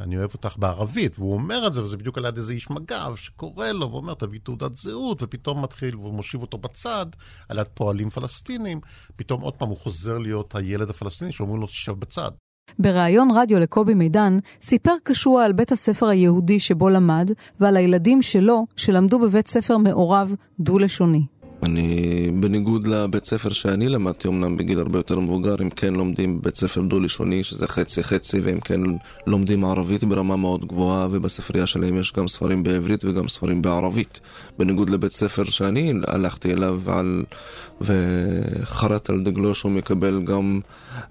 אני 0.00 0.16
אוהב 0.18 0.30
אותך 0.34 0.56
בערבית, 0.58 1.18
והוא 1.18 1.32
אומר 1.32 1.66
את 1.66 1.72
זה, 1.72 1.84
וזה 1.84 1.96
בדיוק 1.96 2.18
על 2.18 2.24
יד 2.24 2.36
איזה 2.36 2.52
איש 2.52 2.70
מג"ב 2.70 3.14
שקורא 3.16 3.68
לו 3.68 3.90
ואומר, 3.90 4.14
תביא 4.14 4.40
תעודת 4.42 4.76
זהות, 4.76 5.22
ופתאום 5.22 5.62
מתחיל, 5.62 5.96
והוא 5.96 6.14
מושיב 6.14 6.40
אותו 6.40 6.58
בצד, 6.58 7.06
על 7.48 7.58
יד 7.58 7.66
פועלים 7.74 8.10
פלסטינים, 8.10 8.80
פתאום 9.16 9.40
עוד 9.40 9.54
פעם 9.54 9.68
הוא 9.68 9.76
חוזר 9.78 10.18
להיות 10.18 10.54
הילד 10.54 10.90
הפלסטיני 10.90 11.32
שאומרים 11.32 11.60
לו, 11.60 11.66
תשב 11.66 11.92
בצד. 11.92 12.30
בריאיון 12.78 13.28
רדיו 13.34 13.58
לקובי 13.58 13.94
מידן, 13.94 14.38
סיפר 14.62 14.94
קשוע 15.02 15.44
על 15.44 15.52
בית 15.52 15.72
הספר 15.72 16.06
היהודי 16.06 16.58
שבו 16.58 16.88
למד, 16.88 17.30
ועל 17.60 17.76
הילדים 17.76 18.22
שלו, 18.22 18.66
שלמדו 18.76 19.18
בבית 19.18 19.48
ספר 19.48 19.76
מעורב 19.78 20.34
דו-לשוני. 20.60 21.26
אני, 21.62 22.30
בניגוד 22.40 22.86
לבית 22.86 23.24
ספר 23.24 23.52
שאני 23.52 23.88
למדתי, 23.88 24.28
אמנם 24.28 24.56
בגיל 24.56 24.78
הרבה 24.78 24.98
יותר 24.98 25.20
מבוגר, 25.20 25.54
אם 25.62 25.70
כן 25.70 25.94
לומדים 25.94 26.40
בבית 26.40 26.56
ספר 26.56 26.80
דו-לשוני, 26.80 27.44
שזה 27.44 27.68
חצי-חצי, 27.68 28.40
ואם 28.40 28.60
כן 28.60 28.80
לומדים 29.26 29.64
ערבית 29.64 30.04
ברמה 30.04 30.36
מאוד 30.36 30.64
גבוהה, 30.64 31.08
ובספרייה 31.10 31.66
שלהם 31.66 31.96
יש 31.96 32.12
גם 32.12 32.28
ספרים 32.28 32.62
בעברית 32.62 33.04
וגם 33.04 33.28
ספרים 33.28 33.62
בערבית. 33.62 34.20
בניגוד 34.58 34.90
לבית 34.90 35.12
ספר 35.12 35.44
שאני 35.44 35.94
הלכתי 36.06 36.52
אליו 36.52 36.80
על, 36.86 37.24
וחרט 37.80 39.10
על 39.10 39.22
דגלו 39.24 39.54
שהוא 39.54 39.72
מקבל 39.72 40.22
גם 40.24 40.60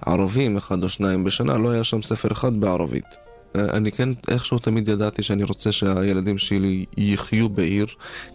ערבים, 0.05 0.57
אחד 0.57 0.83
או 0.83 0.89
שניים 0.89 1.23
בשנה, 1.23 1.57
לא 1.57 1.69
היה 1.69 1.83
שם 1.83 2.01
ספר 2.01 2.31
אחד 2.31 2.59
בערבית. 2.59 3.26
אני 3.59 3.91
כן 3.91 4.09
איכשהו 4.27 4.59
תמיד 4.59 4.87
ידעתי 4.87 5.23
שאני 5.23 5.43
רוצה 5.43 5.71
שהילדים 5.71 6.37
שלי 6.37 6.85
יחיו 6.97 7.49
בעיר, 7.49 7.85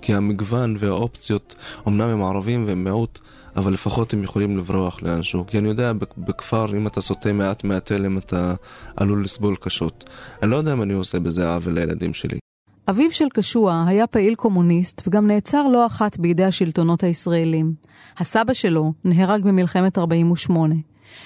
כי 0.02 0.14
המגוון 0.14 0.76
והאופציות, 0.78 1.54
אמנם 1.88 2.08
הם 2.08 2.22
ערבים 2.22 2.66
והם 2.66 2.84
מיעוט, 2.84 3.20
אבל 3.56 3.72
לפחות 3.72 4.12
הם 4.12 4.24
יכולים 4.24 4.58
לברוח 4.58 5.02
לאנשהו. 5.02 5.46
כי 5.46 5.58
אני 5.58 5.68
יודע, 5.68 5.92
בכפר, 6.18 6.76
אם 6.76 6.86
אתה 6.86 7.00
סוטה 7.00 7.32
מעט 7.32 7.64
מהתלם, 7.64 8.18
אתה 8.18 8.54
עלול 8.96 9.24
לסבול 9.24 9.56
קשות. 9.56 10.10
אני 10.42 10.50
לא 10.50 10.56
יודע 10.56 10.72
אם 10.72 10.82
אני 10.82 10.92
עושה 10.92 11.18
בזה 11.18 11.54
עוול 11.54 11.74
לילדים 11.74 12.14
שלי. 12.14 12.38
אביו 12.90 13.10
של 13.10 13.28
קשוע 13.34 13.84
היה 13.86 14.06
פעיל 14.06 14.34
קומוניסט 14.34 15.02
וגם 15.06 15.26
נעצר 15.26 15.68
לא 15.68 15.86
אחת 15.86 16.18
בידי 16.18 16.44
השלטונות 16.44 17.02
הישראלים. 17.02 17.74
הסבא 18.18 18.52
שלו 18.52 18.92
נהרג 19.04 19.42
במלחמת 19.42 19.98
48. 19.98 20.74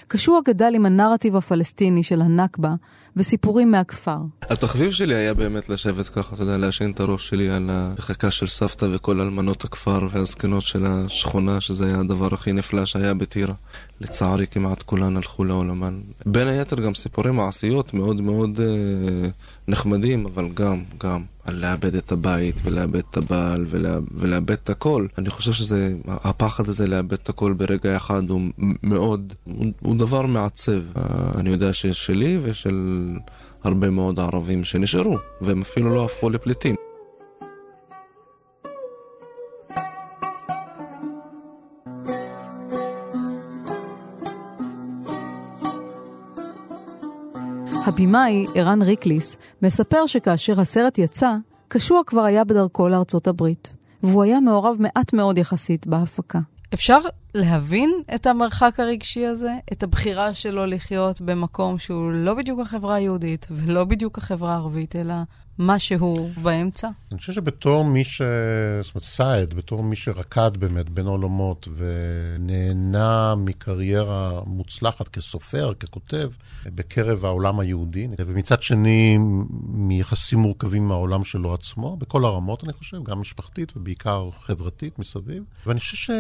קשוע 0.09 0.41
גדל 0.45 0.73
עם 0.75 0.87
הנרטיב 0.87 1.37
הפלסטיני 1.37 2.03
של 2.03 2.23
הנכבה 2.23 2.75
וסיפורים 3.17 3.71
מהכפר. 3.71 4.19
התחביב 4.43 4.93
שלי 4.93 5.15
היה 5.15 5.35
באמת 5.35 5.69
לשבת 5.69 6.09
ככה, 6.09 6.35
אתה 6.35 6.43
יודע, 6.43 6.57
להשעין 6.57 6.91
את 6.91 7.01
הראש 7.01 7.29
שלי 7.29 7.51
על 7.51 7.71
החכה 7.73 8.31
של 8.31 8.47
סבתא 8.47 8.87
וכל 8.93 9.21
אלמנות 9.21 9.65
הכפר 9.65 10.09
והזקנות 10.11 10.63
של 10.63 10.87
השכונה, 10.87 11.61
שזה 11.61 11.87
היה 11.87 12.01
הדבר 12.01 12.35
הכי 12.35 12.53
נפלא 12.53 12.87
שהיה 12.87 13.15
בטירה. 13.15 13.55
לצערי 14.01 14.47
כמעט 14.47 14.83
כולן 14.83 15.17
הלכו 15.17 15.45
לעולמן. 15.45 16.01
בין 16.27 16.49
היתר 16.49 16.81
גם 16.81 16.95
סיפורי 16.95 17.31
מעשיות 17.31 17.95
מאוד 17.95 18.21
מאוד 18.21 18.61
אה, 18.61 19.29
נחמדים, 19.69 20.27
אבל 20.27 20.49
גם, 20.55 20.83
גם. 21.05 21.23
על 21.45 21.55
לאבד 21.55 21.95
את 21.95 22.13
הבית 22.13 22.61
ולאבד 22.65 23.03
את 23.11 23.17
הבעל 23.17 23.67
ולה, 23.71 23.99
ולאבד 24.11 24.51
את 24.51 24.71
הכל. 24.71 25.07
אני 25.19 25.31
חושב 25.31 25.53
שזה, 25.53 25.95
הפחד 26.09 26.69
הזה 26.69 26.87
לאבד 26.87 27.13
את 27.13 27.29
הכל 27.29 27.53
ברגע 27.53 27.97
אחד 27.97 28.31
הוא 28.31 28.41
מאוד, 28.83 29.35
הוא, 29.45 29.67
הוא 29.81 29.97
דבר 29.97 30.27
מעצב. 30.27 30.73
אה, 30.73 31.03
אני 31.35 31.51
יודע 31.51 31.73
ששלי 31.73 32.39
ושל 32.43 33.06
הרבה 33.65 33.91
מאוד 33.91 34.21
ערבים 34.21 34.65
שנשארו, 34.65 35.17
והם 35.41 35.61
אפילו 35.61 35.95
לא 35.95 36.05
הפכו 36.05 36.31
לפליטים. 36.31 36.75
הבמאי, 47.87 48.47
ערן 48.55 48.83
ריקליס, 48.83 49.37
מספר 49.63 50.07
שכאשר 50.07 50.61
הסרט 50.61 50.99
יצא, 50.99 51.35
קשוע 51.69 52.01
כבר 52.07 52.25
היה 52.25 52.45
בדרכו 52.45 52.89
לארצות 52.89 53.27
הברית, 53.27 53.75
והוא 54.03 54.23
היה 54.23 54.41
מעורב 54.41 54.77
מעט 54.79 55.13
מאוד 55.13 55.39
יחסית 55.39 55.87
בהפקה. 55.87 56.39
אפשר 56.75 56.99
להבין 57.37 57.91
את 58.15 58.27
המרחק 58.27 58.81
הרגשי 58.81 59.27
הזה, 59.27 59.55
את 59.73 59.83
הבחירה 59.83 60.35
שלו 60.35 60.67
לחיות 60.67 61.21
במקום 61.21 61.79
שהוא 61.79 62.13
לא 62.13 62.35
בדיוק 62.35 62.61
החברה 62.61 62.95
היהודית 62.95 63.47
ולא 63.51 63.85
בדיוק 63.85 64.19
החברה 64.19 64.53
הערבית, 64.53 64.97
אלא 64.97 65.15
משהו 65.59 66.31
באמצע? 66.43 66.89
אני 67.11 67.19
חושב 67.19 67.33
שבתור 67.33 67.85
מי 67.85 68.05
ש... 68.05 68.23
זאת 68.83 68.95
אומרת, 68.95 69.03
סייד, 69.03 69.55
בתור 69.55 69.83
מי 69.83 69.97
שרקד 69.97 70.57
באמת 70.57 70.91
בין 70.91 71.07
העולמות 71.07 71.69
ונהנה 71.77 73.35
מקריירה 73.35 74.41
מוצלחת 74.47 75.09
כסופר, 75.09 75.73
ככותב, 75.75 76.31
בקרב 76.67 77.25
העולם 77.25 77.61
היהודי, 77.61 78.09
ומצד 78.19 78.63
שני, 78.63 79.19
מיחסים 79.69 80.39
מורכבים 80.39 80.83
עם 80.83 80.91
העולם 80.91 81.25
שלו 81.25 81.55
עצמו, 81.55 81.97
בכל 81.97 82.25
הרמות, 82.25 82.65
אני 82.65 82.73
חושב, 82.73 83.03
גם 83.03 83.21
משפחתית 83.21 83.73
ובעיקר 83.77 84.31
חברתית 84.41 84.99
מסביב. 84.99 85.43
ואני 85.67 85.81
חושב 85.81 86.13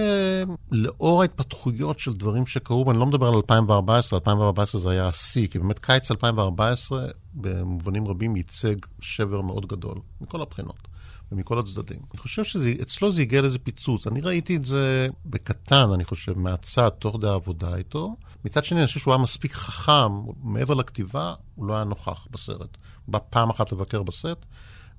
שלאור 0.73 1.23
ההתפתחויות 1.23 1.99
של 1.99 2.13
דברים 2.13 2.47
שקרו, 2.47 2.87
ואני 2.87 2.99
לא 2.99 3.07
מדבר 3.07 3.29
על 3.29 3.35
2014, 3.35 4.19
2014 4.19 4.81
זה 4.81 4.91
היה 4.91 5.09
השיא, 5.09 5.47
כי 5.49 5.59
באמת 5.59 5.79
קיץ 5.79 6.11
2014, 6.11 7.07
במובנים 7.37 8.09
רבים 8.09 8.37
ייצג 8.37 8.75
שבר 9.01 9.41
מאוד 9.41 9.67
גדול, 9.67 10.01
מכל 10.21 10.43
הבחינות 10.43 10.89
ומכל 11.33 11.59
הצדדים. 11.59 11.99
אני 12.13 12.19
חושב 12.19 12.45
שאצלו 12.45 13.13
זה 13.13 13.21
הגיע 13.21 13.43
לאיזה 13.43 13.59
פיצוץ. 13.59 14.07
אני 14.07 14.21
ראיתי 14.21 14.57
את 14.57 14.65
זה 14.65 15.09
בקטן, 15.27 15.91
אני 15.95 16.05
חושב, 16.05 16.39
מהצד, 16.39 16.89
תוך 16.89 17.17
כדי 17.17 17.29
העבודה 17.29 17.77
איתו. 17.77 18.17
מצד 18.45 18.65
שני, 18.65 18.79
אני 18.79 18.87
חושב 18.87 19.01
שהוא 19.01 19.15
היה 19.15 19.23
מספיק 19.23 19.53
חכם, 19.53 20.13
מעבר 20.43 20.75
לכתיבה, 20.75 21.35
הוא 21.55 21.67
לא 21.67 21.75
היה 21.75 21.85
נוכח 21.85 22.27
בסרט. 22.31 22.77
הוא 23.07 23.13
בא 23.13 23.19
פעם 23.31 23.51
אחת 23.51 23.73
לבקר 23.73 24.03
בסט, 24.03 24.47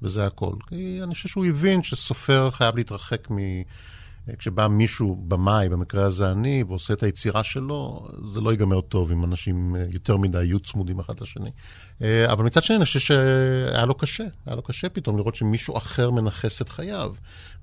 וזה 0.02 0.28
הכל. 0.28 0.54
כי 0.68 1.00
אני 1.04 1.14
חושב 1.14 1.30
שהוא 1.30 1.46
הבין 1.46 1.84
שסופר 1.84 2.52
חייב 2.52 2.76
להתרחק 2.76 3.32
מ... 3.32 3.38
כשבא 4.38 4.68
מישהו, 4.68 5.24
במאי, 5.28 5.70
במקרה 5.70 6.06
הזה 6.06 6.32
אני, 6.32 6.64
ועושה 6.68 6.94
את 6.94 7.04
היצירה 7.04 7.44
שלו, 7.44 8.08
זה 8.24 8.42
לא 8.42 8.52
ייגמר 8.52 8.82
טוב 8.82 9.12
אם 9.12 9.24
אנשים 9.24 9.76
אה, 9.76 9.82
יותר 9.90 10.18
מדי 10.18 10.44
יהיו 10.44 10.60
צמודים 10.60 11.00
אחד 11.00 11.20
לשני. 11.22 11.50
אה, 12.02 12.32
אבל 12.32 12.46
מצד 12.46 12.64
שני, 12.64 12.76
אני 12.76 12.86
חושב 12.86 13.00
שהיה 13.00 13.86
לו 13.86 13.96
קשה, 13.96 14.24
היה 14.46 14.56
לו 14.56 14.62
קשה 14.62 14.90
פתאום 14.90 15.18
לראות 15.18 15.36
שמישהו 15.36 15.78
אחר 15.78 16.12
מנכס 16.12 16.62
את 16.62 16.70
חייו. 16.70 17.14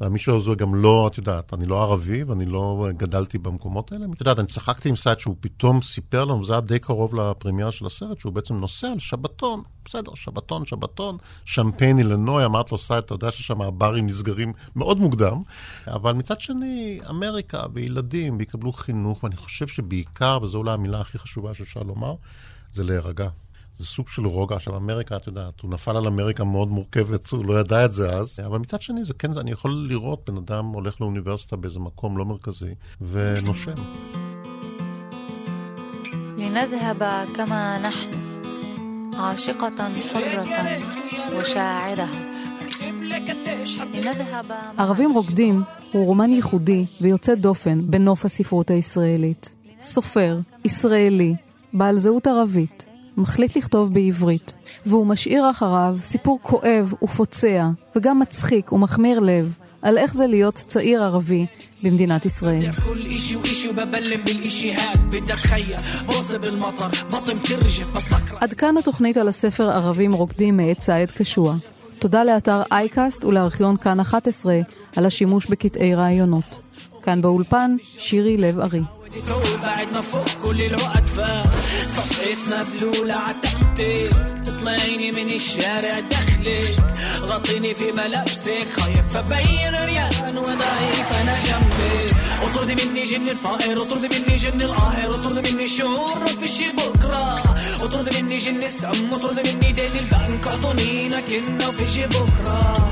והמישהו 0.01 0.37
הזה 0.37 0.51
גם 0.55 0.75
לא, 0.75 1.09
את 1.13 1.19
יודעת, 1.19 1.55
אני 1.55 1.67
לא 1.67 1.83
ערבי 1.83 2.23
ואני 2.23 2.45
לא 2.45 2.89
גדלתי 2.97 3.39
במקומות 3.39 3.93
האלה. 3.93 4.07
את 4.15 4.21
יודעת, 4.21 4.39
אני 4.39 4.47
צחקתי 4.47 4.89
עם 4.89 4.97
סייד 4.97 5.19
שהוא 5.19 5.37
פתאום 5.41 5.83
סיפר 5.83 6.25
לנו, 6.25 6.45
זה 6.45 6.53
היה 6.53 6.61
די 6.61 6.79
קרוב 6.79 7.15
לפרמירה 7.15 7.73
של 7.73 7.87
הסרט, 7.87 8.21
שהוא 8.21 8.33
בעצם 8.33 8.55
נוסע 8.55 8.89
על 8.89 8.99
שבתון, 8.99 9.63
בסדר, 9.85 10.15
שבתון, 10.15 10.67
שבתון, 10.67 11.17
שמפיין 11.45 11.99
אילנוי, 11.99 12.45
אמרת 12.45 12.73
לו, 12.73 12.79
סייד, 12.79 13.05
אתה 13.05 13.15
יודע 13.15 13.33
ששם 13.33 13.63
הברים 13.63 14.07
נסגרים 14.07 14.53
מאוד 14.77 14.99
מוקדם, 14.99 15.43
אבל 15.87 16.13
מצד 16.13 16.41
שני, 16.41 16.54
אמריקה 17.10 17.62
וילדים 17.74 18.38
ויקבלו 18.38 18.74
חינוך, 18.74 19.24
ואני 19.24 19.36
חושב 19.36 19.68
שבעיקר, 19.68 20.40
וזו 20.42 20.58
אולי 20.58 20.74
המילה 20.74 21.02
הכי 21.02 21.20
חשובה 21.20 21.54
שאפשר 21.54 21.80
לומר, 21.80 22.16
זה 22.74 22.84
להירגע. 22.84 23.30
זה 23.78 23.86
סוג 23.86 24.08
של 24.08 24.26
רוגע. 24.26 24.56
עכשיו, 24.56 24.78
אמריקה, 24.78 25.16
את 25.16 25.28
יודעת, 25.28 25.60
הוא 25.60 25.72
נפל 25.72 25.98
על 25.98 26.08
אמריקה 26.08 26.44
מאוד 26.44 26.68
מורכבת, 26.68 27.30
הוא 27.30 27.46
לא 27.46 27.60
ידע 27.60 27.86
את 27.86 27.92
זה 27.92 28.10
אז, 28.10 28.40
אבל 28.46 28.58
מצד 28.58 28.82
שני, 28.82 29.06
זה 29.06 29.14
כן, 29.14 29.38
אני 29.38 29.52
יכול 29.52 29.88
לראות 29.90 30.30
בן 30.30 30.38
אדם 30.38 30.66
הולך 30.66 31.02
לאוניברסיטה 31.02 31.56
באיזה 31.56 31.80
מקום 31.80 32.18
לא 32.18 32.26
מרכזי, 32.26 32.74
ונושם. 33.02 33.76
لنذهب 36.38 37.04
كما 37.36 37.80
نحن 37.80 38.10
عاشقة 39.16 39.80
حرة 40.14 40.80
وشاعرة 41.36 42.08
ערבים 44.79 45.13
רוקדים 45.13 45.63
הוא 45.93 46.07
רומן 46.07 46.31
ייחודי 46.31 46.85
ויוצא 47.01 47.35
דופן 47.35 47.81
בנוף 47.91 48.25
הספרות 48.25 48.71
הישראלית. 48.71 49.55
סופר, 49.83 50.39
ישראלי, 50.65 51.35
בעל 51.73 51.97
זהות 51.97 52.27
ערבית, 52.27 52.87
מחליט 53.17 53.57
לכתוב 53.57 53.95
בעברית, 53.95 54.55
והוא 54.87 55.07
משאיר 55.07 55.51
אחריו 55.51 55.97
סיפור 56.03 56.39
כואב 56.43 56.95
ופוצע, 57.03 57.69
וגם 57.97 58.19
מצחיק 58.19 58.73
ומחמיר 58.73 59.21
לב, 59.21 59.55
על 59.83 59.99
איך 59.99 60.15
זה 60.15 60.27
להיות 60.27 60.55
צעיר 60.55 61.03
ערבי 61.03 61.47
במדינת 61.83 62.27
ישראל. 62.27 62.71
עד 68.41 68.55
כאן 68.55 68.77
התוכנית 68.77 69.17
על 69.17 69.29
הספר 69.29 69.71
ערבים 69.71 70.13
רוקדים 70.13 70.57
מאת 70.57 70.81
סעד 70.81 71.11
קשוע. 71.11 71.55
תודה 72.00 72.24
לאתר 72.24 72.62
אייקאסט 72.72 73.24
ולארכיון 73.24 73.78
כאן 73.78 74.00
11 74.00 74.60
על 74.96 75.06
השימוש 75.06 75.46
בקטעי 75.46 75.96
רעיונות. 75.96 76.66
כאן 77.04 77.22
באולפן, 77.22 77.76
שירי 77.98 78.38
לב 78.38 78.60
ארי. 78.60 78.82
تقول 79.28 79.58
بعد 79.64 79.88
ما 79.94 80.02
فوق 80.02 80.30
كل 80.44 80.62
العقد 80.62 81.08
فات 81.08 81.48
صفيت 81.96 82.38
مبلولة 82.54 83.16
عتقتك 83.16 84.10
تطلعيني 84.46 85.10
من 85.12 85.30
الشارع 85.30 86.00
دخلك 86.00 86.78
غطيني 87.22 87.74
في 87.74 87.92
ملابسك 87.92 88.70
خايف 88.72 89.18
ابين 89.18 89.76
ريان 89.76 90.38
وضعيف 90.38 91.22
انا 91.22 91.36
جنبك 91.48 92.16
اطردي 92.42 92.76
مني 92.76 93.04
جن 93.04 93.30
الفقر 93.30 93.82
اطردي 93.82 94.08
مني 94.08 94.36
جن 94.36 94.62
القاهر 94.62 95.10
اطردي 95.10 95.52
مني 95.52 95.68
شعور 95.68 96.20
ما 96.20 96.26
في 96.26 96.48
شي 96.48 96.72
بكره 96.72 97.43
اطردي 97.84 98.22
مني 98.22 98.38
جن 98.38 98.64
السم 98.64 99.10
اطردي 99.14 99.54
مني 99.54 99.72
دين 99.72 99.92
البنك 99.96 100.48
اعطونينا 100.48 101.22
كنا 101.22 101.68
وفي 101.68 101.86
شي 101.94 102.06
بكره 102.08 102.92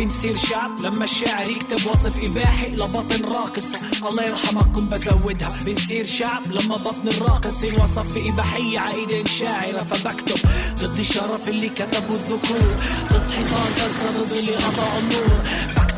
كتب 0.00 0.08
بنصير 0.08 0.36
شعب. 0.36 0.80
لما 0.80 1.04
الشاعر 1.04 1.46
يكتب 1.46 1.90
وصف 1.90 2.18
إباحي 2.18 2.68
لبطن 2.68 3.24
راقصة. 3.24 3.78
الله 4.08 4.22
يرحمكم 4.22 4.88
بزودها. 4.88 5.58
بنصير 5.64 6.06
شعب 6.06 6.46
لما 6.46 6.76
بطن 6.76 7.08
الراقص 7.08 7.64
ينوصف 7.64 8.14
باباحيه 8.14 8.78
عايدين 8.78 9.26
شاعرة 9.26 9.82
فبكتب. 9.82 10.48
ضد 10.80 10.98
الشرف 10.98 11.48
اللي 11.48 11.68
كتبه 11.68 12.14
الذكور. 12.14 12.74
ضد 13.12 13.30
حصان 13.30 13.72
غزه 13.78 14.24
ضد 14.24 14.32
اللي 14.32 14.54
قطعوا 14.54 14.98
النور 14.98 15.42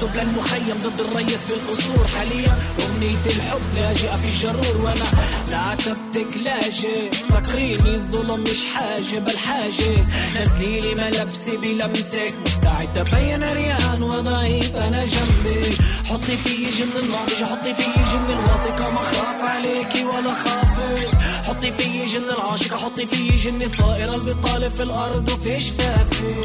بكتب 0.03 0.29
للمخيم 0.29 0.77
ضد 0.77 1.01
الريس 1.01 1.45
بالقصور 1.45 2.07
حاليا. 2.07 2.59
أغنية 2.81 3.25
الحب 3.27 3.61
لاجئة 3.77 4.13
في 4.13 4.29
جرور 4.47 4.85
وأنا 4.85 5.05
لا 5.51 5.57
عتبتك 5.59 6.37
لاجئ 6.37 7.11
فاكريني 7.31 7.93
الظلم 7.93 8.41
مش 8.41 8.67
حاجة 8.67 9.19
بل 9.19 9.39
حاجز. 9.39 10.11
نزلي 10.41 10.79
لي 10.79 10.95
ملابسي 10.95 11.57
بلمسك 11.57 12.35
مستعد 12.47 12.99
أبين 12.99 13.43
ريان 13.45 14.03
وضعيف 14.03 14.77
أنا 14.77 15.05
جنبك 15.05 15.79
حطي 16.07 16.37
في 16.37 16.71
جن 16.71 17.03
الناضج 17.03 17.45
حطي 17.45 17.75
في 17.75 17.93
جن 17.95 18.31
الواثقة 18.31 18.91
ما 18.91 19.03
خاف 19.03 19.41
عليكي 19.51 20.05
ولا 20.05 20.35
خافك. 20.35 21.11
حطي 21.47 21.73
في 21.73 22.05
جن 22.07 22.25
العاشقة 22.25 22.77
حطي 22.77 23.07
في 23.07 23.27
جن 23.37 23.63
الطائرة 23.63 24.17
اللي 24.17 24.35
بتطالب 24.35 24.73
في 24.73 24.83
الأرض 24.83 25.29
وفي 25.33 25.61
شفافك 25.61 26.37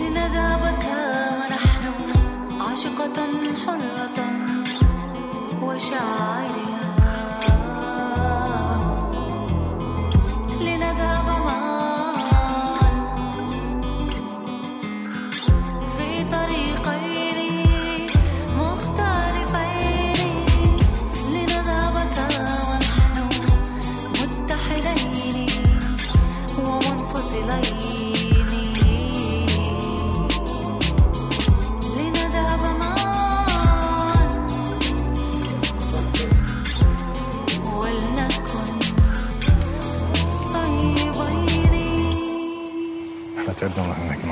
لنذهب 0.00 0.78
كما 0.82 1.48
نحن 1.50 1.93
عاشقة 2.74 3.18
حرة 3.66 4.18
وشاعرها 5.62 6.73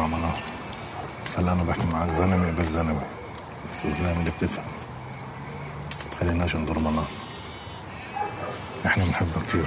مع 0.03 0.09
منار 0.19 0.39
بس 1.27 1.39
هلا 1.39 1.53
أنا 1.53 1.63
بحكي 1.63 1.87
معك 1.93 2.11
زلمة 2.13 2.47
قبل 2.47 2.65
زلمة. 2.67 3.03
بس 3.73 3.85
الزلمه 3.85 4.13
اللي 4.21 4.31
بتفهم. 4.31 4.65
ما 5.91 6.17
تخليناش 6.17 6.57
نضر 6.57 6.79
منار 6.79 7.07
إحنا 8.87 9.05
بنحبها 9.05 9.43
كثير 9.47 9.65